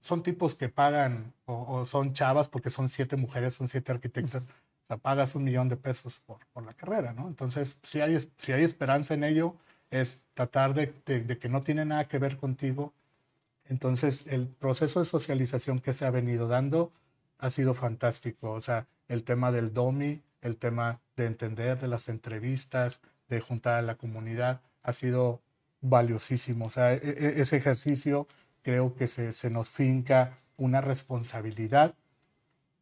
son 0.00 0.22
tipos 0.22 0.54
que 0.56 0.68
pagan, 0.68 1.32
o, 1.46 1.84
son 1.86 2.14
chavas, 2.14 2.48
porque 2.48 2.70
son 2.70 2.88
siete 2.88 3.16
mujeres, 3.16 3.54
son 3.54 3.68
siete 3.68 3.92
arquitectas, 3.92 4.44
o 4.44 4.86
sea, 4.88 4.96
pagas 4.96 5.36
un 5.36 5.44
millón 5.44 5.68
de 5.68 5.76
pesos 5.76 6.20
por, 6.26 6.38
por 6.52 6.64
la 6.64 6.74
carrera, 6.74 7.12
¿no? 7.12 7.28
Entonces, 7.28 7.78
si 7.84 8.00
hay, 8.00 8.18
si 8.38 8.52
hay 8.52 8.64
esperanza 8.64 9.14
en 9.14 9.22
ello, 9.22 9.54
es 9.92 10.22
tratar 10.34 10.74
de, 10.74 10.92
de, 11.06 11.38
que 11.38 11.48
no 11.48 11.60
tiene 11.60 11.84
nada 11.84 12.08
que 12.08 12.18
ver 12.18 12.38
contigo. 12.38 12.92
Entonces, 13.68 14.24
el 14.26 14.48
proceso 14.48 15.00
de 15.00 15.06
socialización 15.06 15.78
que 15.78 15.92
se 15.92 16.04
ha 16.06 16.10
venido 16.10 16.48
dando 16.48 16.90
ha 17.38 17.50
sido 17.50 17.74
fantástico. 17.74 18.50
O 18.52 18.60
sea, 18.60 18.88
el 19.08 19.22
tema 19.22 19.52
del 19.52 19.72
DOMI, 19.72 20.22
el 20.40 20.56
tema 20.56 21.00
de 21.14 21.26
entender 21.26 21.78
de 21.78 21.88
las 21.88 22.08
entrevistas, 22.08 23.00
de 23.34 23.40
juntar 23.40 23.74
a 23.74 23.82
la 23.82 23.96
comunidad, 23.96 24.60
ha 24.82 24.92
sido 24.92 25.40
valiosísimo. 25.80 26.66
O 26.66 26.70
sea, 26.70 26.92
e, 26.92 27.00
e, 27.02 27.40
ese 27.40 27.56
ejercicio 27.56 28.26
creo 28.62 28.94
que 28.94 29.06
se, 29.06 29.50
nos 29.50 29.70
finca 29.70 30.36
una 30.56 30.80
responsabilidad 30.80 31.94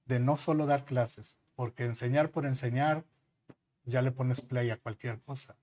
de 0.06 0.18
no 0.18 0.36
solo 0.36 0.66
dar 0.66 0.84
clases, 0.84 1.36
porque 1.54 1.84
enseñar 1.84 2.30
por 2.30 2.46
enseñar 2.46 3.04
ya 3.84 4.02
le 4.02 4.10
pones 4.10 4.40
play 4.40 4.70
a 4.70 4.76
cualquier 4.76 5.18
cosa. 5.20 5.56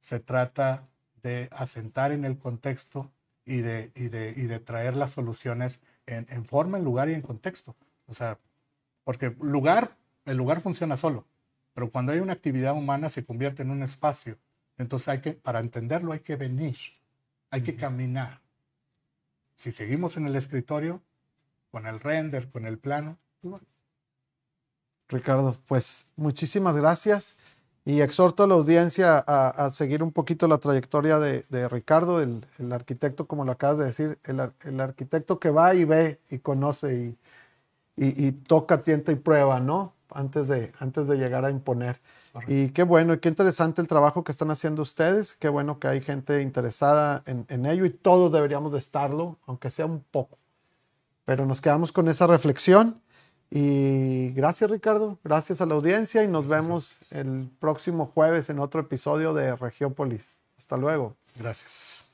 Se 0.00 0.20
trata 0.20 0.86
de 1.22 1.48
asentar 1.50 2.12
en 2.12 2.24
el 2.24 2.38
contexto 2.38 3.10
y 3.44 3.62
de, 3.62 3.90
y 3.94 4.08
de, 4.08 4.34
y 4.36 4.42
de 4.42 4.60
traer 4.60 4.94
las 4.94 5.10
soluciones 5.10 5.80
en, 6.06 6.26
en, 6.28 6.46
forma, 6.46 6.78
en 6.78 6.84
lugar 6.84 7.08
y 7.08 7.14
en 7.14 7.22
contexto. 7.22 7.74
O 8.06 8.14
sea, 8.14 8.38
porque 9.04 9.34
lugar, 9.40 9.96
el 10.26 10.36
lugar 10.36 10.60
funciona 10.60 10.96
solo. 10.96 11.24
Pero 11.78 11.92
cuando 11.92 12.10
hay 12.10 12.18
una 12.18 12.32
actividad 12.32 12.72
humana 12.72 13.08
se 13.08 13.24
convierte 13.24 13.62
en 13.62 13.70
un 13.70 13.84
espacio. 13.84 14.36
Entonces 14.78 15.06
hay 15.06 15.20
que, 15.20 15.34
para 15.34 15.60
entenderlo 15.60 16.12
hay 16.12 16.18
que 16.18 16.34
venir, 16.34 16.74
hay 17.50 17.62
que 17.62 17.76
caminar. 17.76 18.40
Si 19.54 19.70
seguimos 19.70 20.16
en 20.16 20.26
el 20.26 20.34
escritorio, 20.34 21.00
con 21.70 21.86
el 21.86 22.00
render, 22.00 22.48
con 22.48 22.66
el 22.66 22.80
plano. 22.80 23.16
Ricardo, 25.08 25.56
pues 25.68 26.08
muchísimas 26.16 26.76
gracias 26.76 27.36
y 27.84 28.00
exhorto 28.00 28.42
a 28.42 28.48
la 28.48 28.54
audiencia 28.54 29.16
a, 29.16 29.70
seguir 29.70 30.02
un 30.02 30.10
poquito 30.10 30.48
la 30.48 30.58
trayectoria 30.58 31.20
de, 31.20 31.68
Ricardo, 31.68 32.20
el, 32.20 32.44
arquitecto, 32.72 33.28
como 33.28 33.44
lo 33.44 33.52
acabas 33.52 33.78
de 33.78 33.84
decir, 33.84 34.18
el, 34.24 34.80
arquitecto 34.80 35.38
que 35.38 35.50
va 35.50 35.76
y 35.76 35.84
ve 35.84 36.18
y 36.28 36.40
conoce 36.40 36.92
y, 36.96 37.18
y 38.00 38.32
toca, 38.32 38.82
tienta 38.82 39.12
y 39.12 39.16
prueba, 39.16 39.60
¿no? 39.60 39.94
antes 40.10 40.48
de, 40.48 40.72
antes 40.78 41.06
de 41.08 41.16
llegar 41.16 41.44
a 41.44 41.50
imponer. 41.50 42.00
Y 42.46 42.68
qué 42.70 42.84
bueno 42.84 43.14
y 43.14 43.18
qué 43.18 43.28
interesante 43.28 43.80
el 43.80 43.88
trabajo 43.88 44.22
que 44.22 44.30
están 44.30 44.50
haciendo 44.50 44.82
ustedes. 44.82 45.34
Qué 45.34 45.48
bueno 45.48 45.80
que 45.80 45.88
hay 45.88 46.00
gente 46.00 46.40
interesada 46.42 47.22
en, 47.26 47.46
en, 47.48 47.66
ello 47.66 47.84
y 47.84 47.90
todos 47.90 48.30
deberíamos 48.30 48.70
de 48.72 48.78
estarlo, 48.78 49.38
aunque 49.46 49.70
sea 49.70 49.86
un 49.86 50.04
poco. 50.10 50.38
Pero 51.24 51.46
nos 51.46 51.60
quedamos 51.60 51.90
con 51.90 52.08
esa 52.08 52.26
reflexión. 52.26 53.00
Y 53.50 54.30
gracias 54.32 54.70
Ricardo, 54.70 55.18
gracias 55.24 55.60
a 55.60 55.66
la 55.66 55.74
audiencia 55.74 56.22
y 56.22 56.28
nos 56.28 56.46
vemos 56.46 56.98
el 57.10 57.50
próximo 57.58 58.06
jueves 58.06 58.50
en 58.50 58.58
otro 58.58 58.82
episodio 58.82 59.32
de 59.34 59.56
Regiópolis. 59.56 60.42
Hasta 60.58 60.76
luego. 60.76 61.16
Gracias. 61.34 62.04